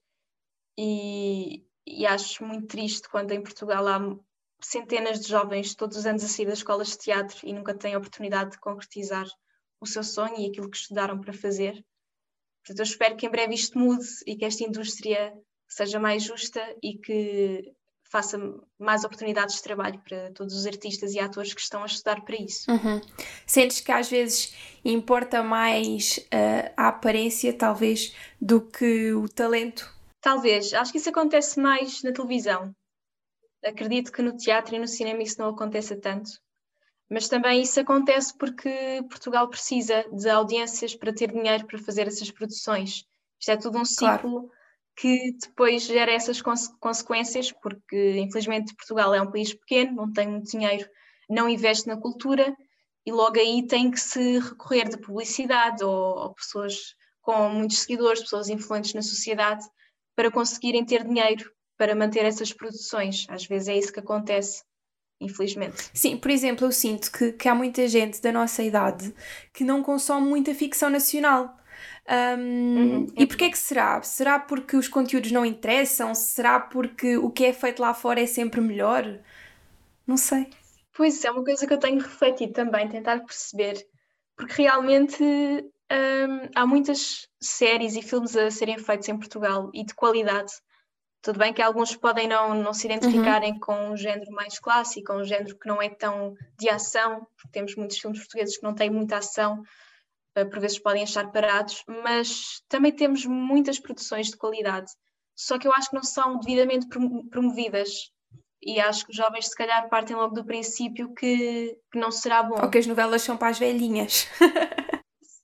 e, 0.77 1.65
e 1.85 2.05
acho 2.05 2.43
muito 2.43 2.67
triste 2.67 3.09
quando 3.09 3.31
em 3.31 3.41
Portugal 3.41 3.87
há 3.87 3.99
centenas 4.61 5.19
de 5.19 5.29
jovens 5.29 5.75
todos 5.75 5.97
os 5.97 6.05
anos 6.05 6.23
a 6.23 6.27
sair 6.27 6.45
das 6.45 6.59
escolas 6.59 6.89
de 6.89 6.97
teatro 6.99 7.37
e 7.43 7.53
nunca 7.53 7.73
têm 7.73 7.95
a 7.95 7.97
oportunidade 7.97 8.51
de 8.51 8.59
concretizar 8.59 9.25
o 9.79 9.87
seu 9.87 10.03
sonho 10.03 10.37
e 10.37 10.45
aquilo 10.45 10.69
que 10.69 10.77
estudaram 10.77 11.19
para 11.19 11.33
fazer. 11.33 11.83
Portanto, 12.63 12.79
eu 12.79 12.83
espero 12.83 13.17
que 13.17 13.25
em 13.25 13.31
breve 13.31 13.55
isto 13.55 13.77
mude 13.77 14.05
e 14.27 14.35
que 14.35 14.45
esta 14.45 14.63
indústria 14.63 15.33
seja 15.67 15.99
mais 15.99 16.23
justa 16.23 16.61
e 16.83 16.97
que 16.99 17.73
faça 18.11 18.37
mais 18.77 19.03
oportunidades 19.05 19.55
de 19.55 19.63
trabalho 19.63 19.99
para 20.07 20.31
todos 20.33 20.53
os 20.53 20.67
artistas 20.67 21.13
e 21.13 21.19
atores 21.19 21.53
que 21.53 21.61
estão 21.61 21.81
a 21.81 21.85
estudar 21.85 22.21
para 22.23 22.35
isso. 22.35 22.69
Uhum. 22.69 23.01
Sentes 23.47 23.79
que 23.79 23.91
às 23.91 24.09
vezes 24.09 24.53
importa 24.83 25.41
mais 25.41 26.17
uh, 26.17 26.73
a 26.75 26.89
aparência, 26.89 27.53
talvez, 27.53 28.13
do 28.39 28.61
que 28.61 29.13
o 29.13 29.29
talento? 29.29 29.89
Talvez. 30.21 30.73
Acho 30.73 30.91
que 30.91 30.99
isso 30.99 31.09
acontece 31.09 31.59
mais 31.59 32.03
na 32.03 32.13
televisão. 32.13 32.73
Acredito 33.63 34.11
que 34.11 34.21
no 34.21 34.37
teatro 34.37 34.75
e 34.75 34.79
no 34.79 34.87
cinema 34.87 35.23
isso 35.23 35.39
não 35.39 35.49
aconteça 35.49 35.99
tanto. 35.99 36.31
Mas 37.09 37.27
também 37.27 37.61
isso 37.61 37.79
acontece 37.79 38.35
porque 38.37 39.03
Portugal 39.09 39.49
precisa 39.49 40.05
de 40.13 40.29
audiências 40.29 40.95
para 40.95 41.13
ter 41.13 41.31
dinheiro 41.31 41.65
para 41.65 41.77
fazer 41.77 42.07
essas 42.07 42.31
produções. 42.31 43.03
Isto 43.39 43.51
é 43.51 43.57
tudo 43.57 43.79
um 43.79 43.85
ciclo 43.85 44.17
claro. 44.19 44.51
que 44.95 45.33
depois 45.33 45.83
gera 45.83 46.11
essas 46.11 46.41
conse 46.41 46.71
consequências, 46.79 47.51
porque 47.51 48.17
infelizmente 48.17 48.75
Portugal 48.75 49.13
é 49.13 49.21
um 49.21 49.29
país 49.29 49.53
pequeno, 49.53 49.93
não 49.93 50.13
tem 50.13 50.27
muito 50.27 50.51
dinheiro, 50.51 50.87
não 51.29 51.49
investe 51.49 51.87
na 51.87 51.97
cultura 51.97 52.55
e 53.05 53.11
logo 53.11 53.37
aí 53.37 53.67
tem 53.67 53.91
que 53.91 53.99
se 53.99 54.39
recorrer 54.39 54.87
de 54.87 54.97
publicidade 54.97 55.83
ou, 55.83 56.17
ou 56.17 56.33
pessoas 56.33 56.95
com 57.21 57.49
muitos 57.49 57.79
seguidores, 57.79 58.21
pessoas 58.21 58.47
influentes 58.47 58.93
na 58.93 59.01
sociedade 59.01 59.65
para 60.15 60.31
conseguirem 60.31 60.85
ter 60.85 61.03
dinheiro 61.03 61.51
para 61.77 61.95
manter 61.95 62.25
essas 62.25 62.53
produções. 62.53 63.25
Às 63.27 63.45
vezes 63.45 63.67
é 63.67 63.75
isso 63.75 63.91
que 63.91 63.99
acontece, 63.99 64.63
infelizmente. 65.19 65.89
Sim, 65.93 66.15
por 66.15 66.29
exemplo, 66.29 66.67
eu 66.67 66.71
sinto 66.71 67.11
que, 67.11 67.31
que 67.31 67.47
há 67.47 67.55
muita 67.55 67.87
gente 67.87 68.21
da 68.21 68.31
nossa 68.31 68.61
idade 68.61 69.13
que 69.51 69.63
não 69.63 69.81
consome 69.81 70.27
muita 70.27 70.53
ficção 70.53 70.89
nacional. 70.89 71.57
Um, 72.07 72.77
uhum. 72.77 73.07
E 73.17 73.25
porquê 73.25 73.45
é 73.45 73.49
que 73.49 73.57
será? 73.57 74.01
Será 74.03 74.39
porque 74.39 74.75
os 74.75 74.87
conteúdos 74.87 75.31
não 75.31 75.45
interessam? 75.45 76.13
Será 76.13 76.59
porque 76.59 77.17
o 77.17 77.29
que 77.29 77.45
é 77.45 77.53
feito 77.53 77.81
lá 77.81 77.93
fora 77.93 78.21
é 78.21 78.27
sempre 78.27 78.61
melhor? 78.61 79.19
Não 80.05 80.17
sei. 80.17 80.49
Pois 80.93 81.23
é, 81.23 81.31
uma 81.31 81.43
coisa 81.43 81.65
que 81.65 81.73
eu 81.73 81.79
tenho 81.79 81.99
refletido 81.99 82.53
também, 82.53 82.87
tentar 82.87 83.21
perceber, 83.21 83.87
porque 84.35 84.61
realmente 84.61 85.23
há 86.55 86.65
muitas 86.65 87.27
séries 87.39 87.95
e 87.95 88.01
filmes 88.01 88.35
a 88.35 88.49
serem 88.51 88.77
feitos 88.77 89.09
em 89.09 89.17
Portugal 89.17 89.69
e 89.73 89.83
de 89.85 89.93
qualidade. 89.93 90.51
Tudo 91.21 91.37
bem 91.37 91.53
que 91.53 91.61
alguns 91.61 91.95
podem 91.95 92.27
não, 92.27 92.55
não 92.55 92.73
se 92.73 92.87
identificarem 92.87 93.53
uhum. 93.53 93.59
com 93.59 93.89
um 93.91 93.97
género 93.97 94.31
mais 94.31 94.57
clássico, 94.57 95.13
um 95.13 95.23
género 95.23 95.57
que 95.57 95.67
não 95.67 95.81
é 95.81 95.89
tão 95.89 96.35
de 96.57 96.67
ação, 96.69 97.27
porque 97.35 97.51
temos 97.51 97.75
muitos 97.75 97.99
filmes 97.99 98.19
portugueses 98.19 98.57
que 98.57 98.63
não 98.63 98.73
têm 98.73 98.89
muita 98.89 99.17
ação, 99.17 99.61
uh, 100.37 100.49
por 100.49 100.59
vezes 100.59 100.79
podem 100.79 101.03
achar 101.03 101.31
parados, 101.31 101.83
mas 102.03 102.63
também 102.67 102.91
temos 102.91 103.25
muitas 103.25 103.79
produções 103.79 104.27
de 104.27 104.37
qualidade, 104.37 104.91
só 105.35 105.59
que 105.59 105.67
eu 105.67 105.73
acho 105.73 105.89
que 105.89 105.95
não 105.95 106.03
são 106.03 106.39
devidamente 106.39 106.87
promovidas. 107.29 108.11
E 108.63 108.79
acho 108.79 109.05
que 109.05 109.11
os 109.11 109.17
jovens, 109.17 109.47
se 109.47 109.55
calhar, 109.55 109.89
partem 109.89 110.15
logo 110.15 110.35
do 110.35 110.45
princípio 110.45 111.11
que, 111.15 111.75
que 111.91 111.97
não 111.97 112.11
será 112.11 112.43
bom. 112.43 112.61
Ou 112.61 112.69
que 112.69 112.77
as 112.77 112.85
novelas 112.85 113.23
são 113.23 113.35
para 113.35 113.47
as 113.47 113.57
velhinhas. 113.57 114.27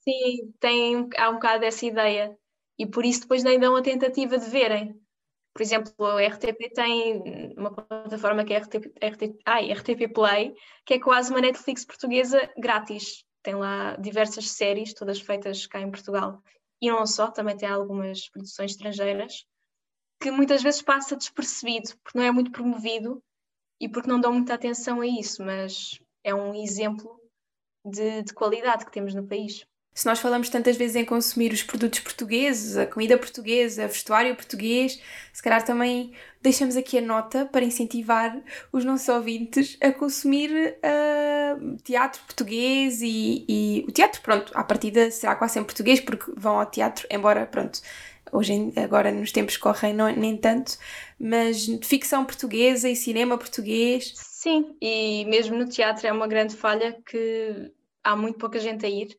Sim, 0.07 0.53
tem, 0.61 1.09
há 1.17 1.29
um 1.29 1.33
bocado 1.33 1.59
dessa 1.59 1.85
ideia. 1.85 2.37
E 2.79 2.85
por 2.85 3.05
isso 3.05 3.21
depois 3.21 3.43
nem 3.43 3.59
dão 3.59 3.75
a 3.75 3.81
tentativa 3.81 4.37
de 4.37 4.49
verem. 4.49 4.97
Por 5.53 5.61
exemplo, 5.61 6.05
a 6.05 6.21
RTP 6.21 6.69
tem 6.73 7.53
uma 7.57 7.73
plataforma 7.73 8.45
que 8.45 8.53
é 8.53 8.57
RTP, 8.57 8.93
RTP, 9.01 9.39
ai, 9.45 9.69
RTP 9.73 10.07
Play, 10.13 10.53
que 10.85 10.93
é 10.93 10.99
quase 10.99 11.29
uma 11.31 11.41
Netflix 11.41 11.83
portuguesa 11.83 12.49
grátis. 12.57 13.25
Tem 13.43 13.55
lá 13.55 13.97
diversas 13.97 14.51
séries, 14.51 14.93
todas 14.93 15.19
feitas 15.19 15.67
cá 15.67 15.81
em 15.81 15.91
Portugal. 15.91 16.41
E 16.81 16.89
não 16.89 17.05
só, 17.05 17.29
também 17.29 17.57
tem 17.57 17.67
algumas 17.67 18.29
produções 18.29 18.71
estrangeiras, 18.71 19.45
que 20.21 20.31
muitas 20.31 20.63
vezes 20.63 20.81
passa 20.81 21.17
despercebido, 21.17 21.89
porque 22.01 22.17
não 22.17 22.25
é 22.25 22.31
muito 22.31 22.51
promovido 22.51 23.21
e 23.77 23.89
porque 23.89 24.07
não 24.07 24.21
dão 24.21 24.31
muita 24.31 24.53
atenção 24.53 25.01
a 25.01 25.07
isso, 25.07 25.43
mas 25.43 25.99
é 26.23 26.33
um 26.33 26.55
exemplo 26.55 27.19
de, 27.83 28.23
de 28.23 28.33
qualidade 28.33 28.85
que 28.85 28.91
temos 28.91 29.13
no 29.13 29.27
país 29.27 29.65
se 29.97 30.05
nós 30.05 30.19
falamos 30.19 30.47
tantas 30.47 30.77
vezes 30.77 30.95
em 30.95 31.03
consumir 31.03 31.51
os 31.51 31.63
produtos 31.63 32.01
portugueses, 32.01 32.77
a 32.77 32.85
comida 32.85 33.17
portuguesa, 33.17 33.87
vestuário 33.87 34.35
português, 34.35 35.01
se 35.33 35.41
calhar 35.41 35.65
também 35.65 36.13
deixamos 36.39 36.77
aqui 36.77 36.99
a 36.99 37.01
nota 37.01 37.47
para 37.47 37.65
incentivar 37.65 38.39
os 38.71 38.85
nossos 38.85 39.09
ouvintes 39.09 39.75
a 39.81 39.91
consumir 39.91 40.51
uh, 40.51 41.77
teatro 41.77 42.21
português 42.27 43.01
e, 43.01 43.43
e, 43.49 43.85
o 43.87 43.91
teatro, 43.91 44.21
pronto, 44.21 44.51
à 44.53 44.63
partida 44.63 45.09
será 45.09 45.35
quase 45.35 45.55
sempre 45.55 45.73
português 45.73 45.99
porque 45.99 46.31
vão 46.37 46.59
ao 46.59 46.67
teatro, 46.67 47.07
embora, 47.09 47.47
pronto, 47.47 47.81
hoje 48.31 48.53
em, 48.53 48.73
agora 48.77 49.11
nos 49.11 49.31
tempos 49.31 49.57
correm 49.57 49.95
não, 49.95 50.15
nem 50.15 50.37
tanto, 50.37 50.77
mas 51.19 51.65
ficção 51.81 52.23
portuguesa 52.23 52.87
e 52.87 52.95
cinema 52.95 53.35
português. 53.35 54.13
Sim, 54.15 54.75
e 54.79 55.25
mesmo 55.25 55.57
no 55.57 55.67
teatro 55.67 56.05
é 56.05 56.11
uma 56.11 56.27
grande 56.27 56.55
falha 56.55 56.95
que 57.03 57.71
há 58.03 58.15
muito 58.15 58.37
pouca 58.37 58.59
gente 58.59 58.85
a 58.85 58.89
ir 58.89 59.17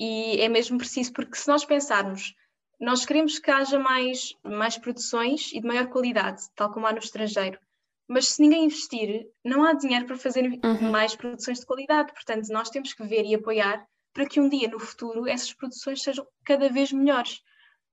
e 0.00 0.40
é 0.40 0.48
mesmo 0.48 0.78
preciso, 0.78 1.12
porque 1.12 1.36
se 1.36 1.46
nós 1.46 1.62
pensarmos, 1.62 2.34
nós 2.80 3.04
queremos 3.04 3.38
que 3.38 3.50
haja 3.50 3.78
mais, 3.78 4.34
mais 4.42 4.78
produções 4.78 5.52
e 5.52 5.60
de 5.60 5.66
maior 5.66 5.88
qualidade, 5.88 6.42
tal 6.56 6.72
como 6.72 6.86
há 6.86 6.92
no 6.92 6.98
estrangeiro. 6.98 7.60
Mas 8.08 8.28
se 8.30 8.40
ninguém 8.40 8.64
investir, 8.64 9.28
não 9.44 9.62
há 9.62 9.74
dinheiro 9.74 10.06
para 10.06 10.16
fazer 10.16 10.44
uhum. 10.64 10.90
mais 10.90 11.14
produções 11.14 11.60
de 11.60 11.66
qualidade. 11.66 12.12
Portanto, 12.14 12.48
nós 12.48 12.70
temos 12.70 12.94
que 12.94 13.04
ver 13.04 13.24
e 13.26 13.34
apoiar 13.34 13.86
para 14.14 14.26
que 14.26 14.40
um 14.40 14.48
dia 14.48 14.68
no 14.68 14.80
futuro 14.80 15.28
essas 15.28 15.52
produções 15.52 16.02
sejam 16.02 16.26
cada 16.46 16.70
vez 16.70 16.90
melhores. 16.90 17.42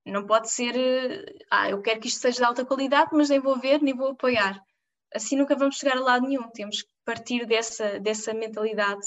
Não 0.05 0.25
pode 0.25 0.49
ser, 0.49 0.75
eh, 0.77 1.25
ah, 1.51 1.69
eu 1.69 1.81
quero 1.81 1.99
que 1.99 2.07
isto 2.07 2.21
seja 2.21 2.37
de 2.37 2.43
alta 2.45 2.65
qualidade, 2.65 3.09
mas 3.11 3.29
nem 3.29 3.39
vou 3.39 3.59
ver, 3.59 3.81
nem 3.81 3.93
vou 3.93 4.11
apoiar. 4.11 4.59
Assim 5.13 5.35
nunca 5.35 5.55
vamos 5.55 5.77
chegar 5.77 5.97
a 5.97 6.01
lado 6.01 6.25
nenhum. 6.25 6.49
Temos 6.51 6.81
que 6.83 6.89
partir 7.05 7.45
dessa, 7.45 7.99
dessa 7.99 8.33
mentalidade 8.33 9.05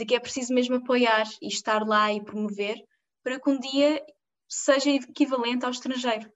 de 0.00 0.06
que 0.06 0.14
é 0.14 0.20
preciso 0.20 0.54
mesmo 0.54 0.76
apoiar 0.76 1.28
e 1.42 1.48
estar 1.48 1.86
lá 1.86 2.10
e 2.10 2.24
promover 2.24 2.82
para 3.22 3.38
que 3.38 3.50
um 3.50 3.60
dia 3.60 4.02
seja 4.48 4.88
equivalente 4.88 5.66
ao 5.66 5.70
estrangeiro. 5.70 6.32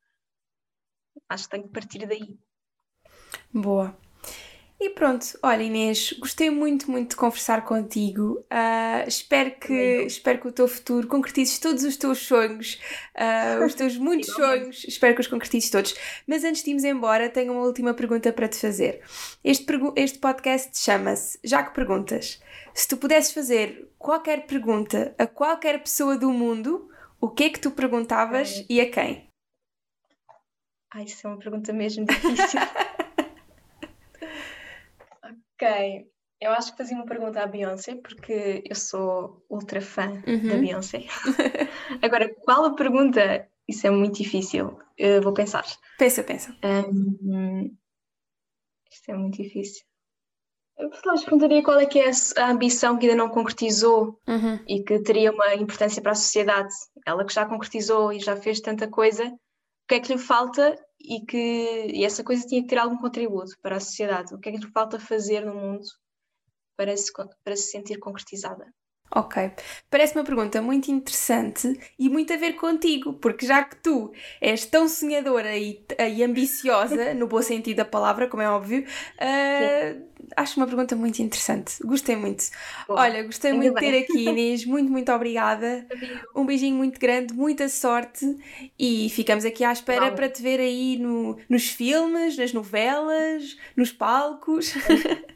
Acho 1.27 1.45
que 1.45 1.51
tem 1.51 1.63
que 1.63 1.71
partir 1.71 2.07
daí. 2.07 2.39
Boa. 3.51 3.99
E 4.85 4.91
pronto, 4.91 5.25
olha 5.43 5.63
Inês, 5.63 6.13
gostei 6.19 6.51
muito, 6.51 6.91
muito 6.91 7.13
de 7.13 7.17
conversar 7.17 7.65
contigo. 7.65 8.45
Uh, 8.53 9.09
espero, 9.09 9.53
que, 9.53 10.03
espero 10.03 10.39
que 10.39 10.49
o 10.49 10.53
teu 10.53 10.69
futuro 10.69 11.09
concretizes 11.09 11.59
todos 11.59 11.85
os 11.85 11.97
teus 11.97 12.19
sonhos, 12.19 12.79
uh, 13.15 13.65
os 13.65 13.75
teus 13.75 13.97
muitos 13.97 14.31
sonhos, 14.35 14.85
espero 14.87 15.15
que 15.15 15.23
os 15.23 15.27
concretizes 15.27 15.71
todos. 15.71 15.95
Mas 16.27 16.45
antes 16.45 16.63
de 16.63 16.69
irmos 16.69 16.85
embora, 16.85 17.31
tenho 17.31 17.55
uma 17.55 17.63
última 17.63 17.95
pergunta 17.95 18.31
para 18.31 18.47
te 18.47 18.59
fazer. 18.59 19.01
Este, 19.43 19.65
este 19.97 20.19
podcast 20.19 20.79
chama-se 20.79 21.39
Já 21.43 21.63
que 21.63 21.73
Perguntas. 21.73 22.43
Se 22.75 22.87
tu 22.87 22.99
pudesses 22.99 23.33
fazer 23.33 23.91
qualquer 23.99 24.45
pergunta 24.45 25.15
a 25.17 25.27
qualquer 25.27 25.83
pessoa 25.83 26.19
do 26.19 26.31
mundo, 26.31 26.91
o 27.19 27.31
que 27.31 27.45
é 27.45 27.49
que 27.49 27.59
tu 27.59 27.71
perguntavas 27.71 28.59
é. 28.59 28.67
e 28.69 28.81
a 28.83 28.91
quem? 28.91 29.31
Ai, 30.93 31.05
isso 31.05 31.27
é 31.27 31.31
uma 31.31 31.39
pergunta 31.39 31.73
mesmo 31.73 32.05
difícil. 32.05 32.61
ok, 35.55 36.07
eu 36.41 36.53
acho 36.53 36.73
que 36.73 36.79
fazia 36.79 36.97
uma 36.97 37.07
pergunta 37.07 37.43
à 37.43 37.47
Beyoncé, 37.47 37.97
porque 37.97 38.63
eu 38.69 38.75
sou 38.75 39.45
ultra 39.49 39.81
fã 39.81 40.23
uhum. 40.27 40.49
da 40.49 40.57
Beyoncé. 40.57 41.07
Agora, 42.03 42.33
qual 42.45 42.67
a 42.67 42.75
pergunta? 42.75 43.49
Isso 43.67 43.87
é 43.87 43.91
muito 43.91 44.17
difícil. 44.23 44.79
Eu 44.97 45.23
vou 45.23 45.33
pensar. 45.33 45.65
Pensa, 45.99 46.23
pensa. 46.23 46.55
Um, 46.63 47.75
isto 48.91 49.11
é 49.11 49.15
muito 49.15 49.43
difícil. 49.43 49.85
Eu 50.77 50.91
perguntaria 50.91 51.63
qual 51.63 51.79
é 51.79 51.87
que 51.87 52.01
é 52.01 52.11
a 52.37 52.51
ambição 52.51 52.99
que 52.99 53.07
ainda 53.07 53.17
não 53.17 53.31
concretizou 53.31 54.21
uhum. 54.27 54.59
e 54.69 54.83
que 54.83 54.99
teria 55.01 55.33
uma 55.33 55.55
importância 55.55 56.03
para 56.03 56.13
a 56.13 56.17
sociedade. 56.17 56.75
Ela 57.07 57.25
que 57.25 57.33
já 57.33 57.47
concretizou 57.47 58.13
e 58.13 58.19
já 58.19 58.37
fez 58.37 58.61
tanta 58.61 58.89
coisa, 58.89 59.25
o 59.25 59.87
que 59.89 59.95
é 59.95 60.01
que 60.01 60.13
lhe 60.13 60.19
falta 60.19 60.77
e 61.05 61.25
que 61.27 61.87
e 61.93 62.05
essa 62.05 62.25
coisa 62.25 62.47
tinha 62.47 62.63
que 62.63 62.69
ter 62.69 62.79
algum 62.79 62.99
contributo 62.99 63.53
para 63.63 63.77
a 63.77 63.81
sociedade? 63.81 64.35
O 64.35 64.39
que 64.39 64.49
é 64.49 64.53
que 64.53 64.59
lhe 64.59 64.73
falta 64.73 64.99
fazer 64.99 65.45
no 65.45 65.55
mundo 65.55 65.87
para 66.77 66.97
se, 66.97 67.13
para 67.45 67.57
se 67.57 67.71
sentir 67.71 67.99
concretizada? 67.99 68.67
Ok. 69.11 69.51
Parece 69.89 70.15
uma 70.17 70.25
pergunta 70.25 70.61
muito 70.61 70.91
interessante 70.91 71.79
e 71.97 72.09
muito 72.09 72.33
a 72.33 72.37
ver 72.37 72.55
contigo, 72.55 73.13
porque 73.15 73.47
já 73.47 73.63
que 73.63 73.77
tu 73.77 74.13
és 74.41 74.67
tão 74.67 74.89
sonhadora 74.89 75.57
e, 75.57 75.85
e 76.17 76.25
ambiciosa, 76.25 77.15
no 77.15 77.29
bom 77.29 77.41
sentido 77.41 77.77
da 77.77 77.85
palavra, 77.85 78.27
como 78.27 78.43
é 78.43 78.51
óbvio, 78.51 78.83
uh, 78.83 80.05
acho 80.37 80.59
uma 80.59 80.67
pergunta 80.67 80.97
muito 80.97 81.21
interessante. 81.23 81.77
Gostei 81.85 82.17
muito. 82.17 82.45
Bom, 82.89 82.95
Olha, 82.95 83.23
gostei 83.23 83.53
muito 83.53 83.75
de 83.75 83.81
ter 83.81 83.99
aqui, 84.03 84.31
Inês. 84.31 84.65
Muito, 84.75 84.91
muito 84.91 85.13
obrigada. 85.13 85.87
Um 86.35 86.45
beijinho 86.45 86.77
muito 86.77 86.99
grande, 86.99 87.33
muita 87.33 87.69
sorte 87.69 88.37
e 88.79 89.09
ficamos 89.11 89.45
aqui 89.45 89.63
à 89.63 89.73
espera 89.73 90.11
para 90.11 90.29
te 90.29 90.43
ver 90.43 90.59
aí 90.59 90.97
no, 90.99 91.39
nos 91.49 91.69
filmes, 91.69 92.37
nas 92.37 92.53
novelas, 92.53 93.57
nos 93.77 93.93
palcos. 93.93 94.75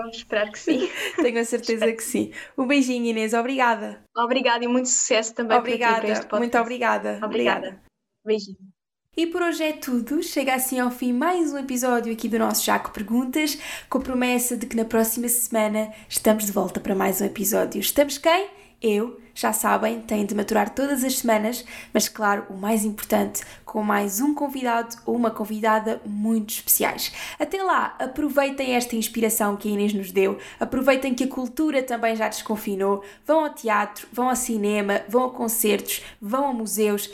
Vamos 0.00 0.16
esperar 0.16 0.50
que 0.50 0.58
sim. 0.58 0.88
Tenho 1.20 1.38
a 1.38 1.44
certeza 1.44 1.92
que 1.92 2.02
sim. 2.02 2.32
Um 2.56 2.66
beijinho, 2.66 3.04
Inês. 3.04 3.34
Obrigada. 3.34 4.02
Obrigada 4.16 4.64
e 4.64 4.68
muito 4.68 4.88
sucesso 4.88 5.34
também 5.34 5.58
obrigada. 5.58 6.00
para 6.00 6.20
ti, 6.20 6.36
Muito 6.38 6.58
obrigada. 6.58 7.20
Obrigada. 7.22 7.26
obrigada. 7.26 7.82
Beijinho. 8.24 8.79
E 9.16 9.26
por 9.26 9.42
hoje 9.42 9.64
é 9.64 9.72
tudo. 9.72 10.22
Chega 10.22 10.54
assim 10.54 10.78
ao 10.78 10.88
fim 10.88 11.12
mais 11.12 11.52
um 11.52 11.58
episódio 11.58 12.12
aqui 12.12 12.28
do 12.28 12.38
nosso 12.38 12.64
Jaco 12.64 12.92
Perguntas, 12.92 13.58
com 13.88 13.98
a 13.98 14.00
promessa 14.00 14.56
de 14.56 14.66
que 14.66 14.76
na 14.76 14.84
próxima 14.84 15.28
semana 15.28 15.92
estamos 16.08 16.46
de 16.46 16.52
volta 16.52 16.78
para 16.78 16.94
mais 16.94 17.20
um 17.20 17.24
episódio. 17.24 17.80
Estamos 17.80 18.18
quem? 18.18 18.46
Eu, 18.80 19.20
já 19.34 19.52
sabem, 19.52 20.00
tenho 20.00 20.26
de 20.26 20.34
maturar 20.34 20.70
todas 20.70 21.02
as 21.02 21.18
semanas, 21.18 21.64
mas 21.92 22.08
claro, 22.08 22.46
o 22.48 22.54
mais 22.54 22.84
importante, 22.84 23.42
com 23.64 23.82
mais 23.82 24.20
um 24.20 24.32
convidado 24.32 24.96
ou 25.04 25.16
uma 25.16 25.30
convidada 25.32 26.00
muito 26.06 26.50
especiais. 26.50 27.12
Até 27.36 27.60
lá, 27.62 27.96
aproveitem 27.98 28.74
esta 28.74 28.94
inspiração 28.94 29.56
que 29.56 29.68
a 29.68 29.72
Inês 29.72 29.92
nos 29.92 30.12
deu, 30.12 30.38
aproveitem 30.58 31.14
que 31.14 31.24
a 31.24 31.28
cultura 31.28 31.82
também 31.82 32.14
já 32.14 32.28
desconfinou, 32.28 33.04
vão 33.26 33.40
ao 33.40 33.52
teatro, 33.52 34.06
vão 34.12 34.30
ao 34.30 34.36
cinema, 34.36 35.02
vão 35.08 35.24
a 35.24 35.30
concertos, 35.30 36.00
vão 36.22 36.46
a 36.48 36.52
museus 36.52 37.10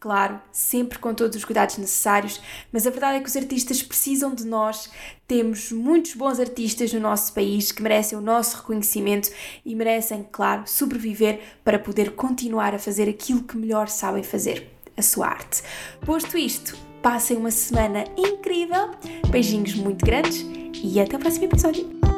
claro, 0.00 0.40
sempre 0.52 0.98
com 0.98 1.12
todos 1.12 1.36
os 1.36 1.44
cuidados 1.44 1.76
necessários, 1.76 2.40
mas 2.72 2.86
a 2.86 2.90
verdade 2.90 3.18
é 3.18 3.20
que 3.20 3.28
os 3.28 3.36
artistas 3.36 3.82
precisam 3.82 4.34
de 4.34 4.46
nós. 4.46 4.90
Temos 5.26 5.72
muitos 5.72 6.14
bons 6.14 6.38
artistas 6.38 6.92
no 6.92 7.00
nosso 7.00 7.32
país 7.32 7.72
que 7.72 7.82
merecem 7.82 8.16
o 8.16 8.20
nosso 8.20 8.58
reconhecimento 8.58 9.30
e 9.64 9.74
merecem, 9.74 10.26
claro, 10.30 10.62
sobreviver 10.66 11.40
para 11.64 11.78
poder 11.78 12.12
continuar 12.12 12.74
a 12.74 12.78
fazer 12.78 13.08
aquilo 13.08 13.42
que 13.42 13.56
melhor 13.56 13.88
sabem 13.88 14.22
fazer, 14.22 14.70
a 14.96 15.02
sua 15.02 15.26
arte. 15.26 15.62
Posto 16.04 16.38
isto, 16.38 16.76
passem 17.02 17.36
uma 17.36 17.50
semana 17.50 18.04
incrível, 18.16 18.90
beijinhos 19.30 19.74
muito 19.74 20.04
grandes 20.04 20.44
e 20.82 21.00
até 21.00 21.16
o 21.16 21.18
próximo 21.18 21.46
episódio. 21.46 22.17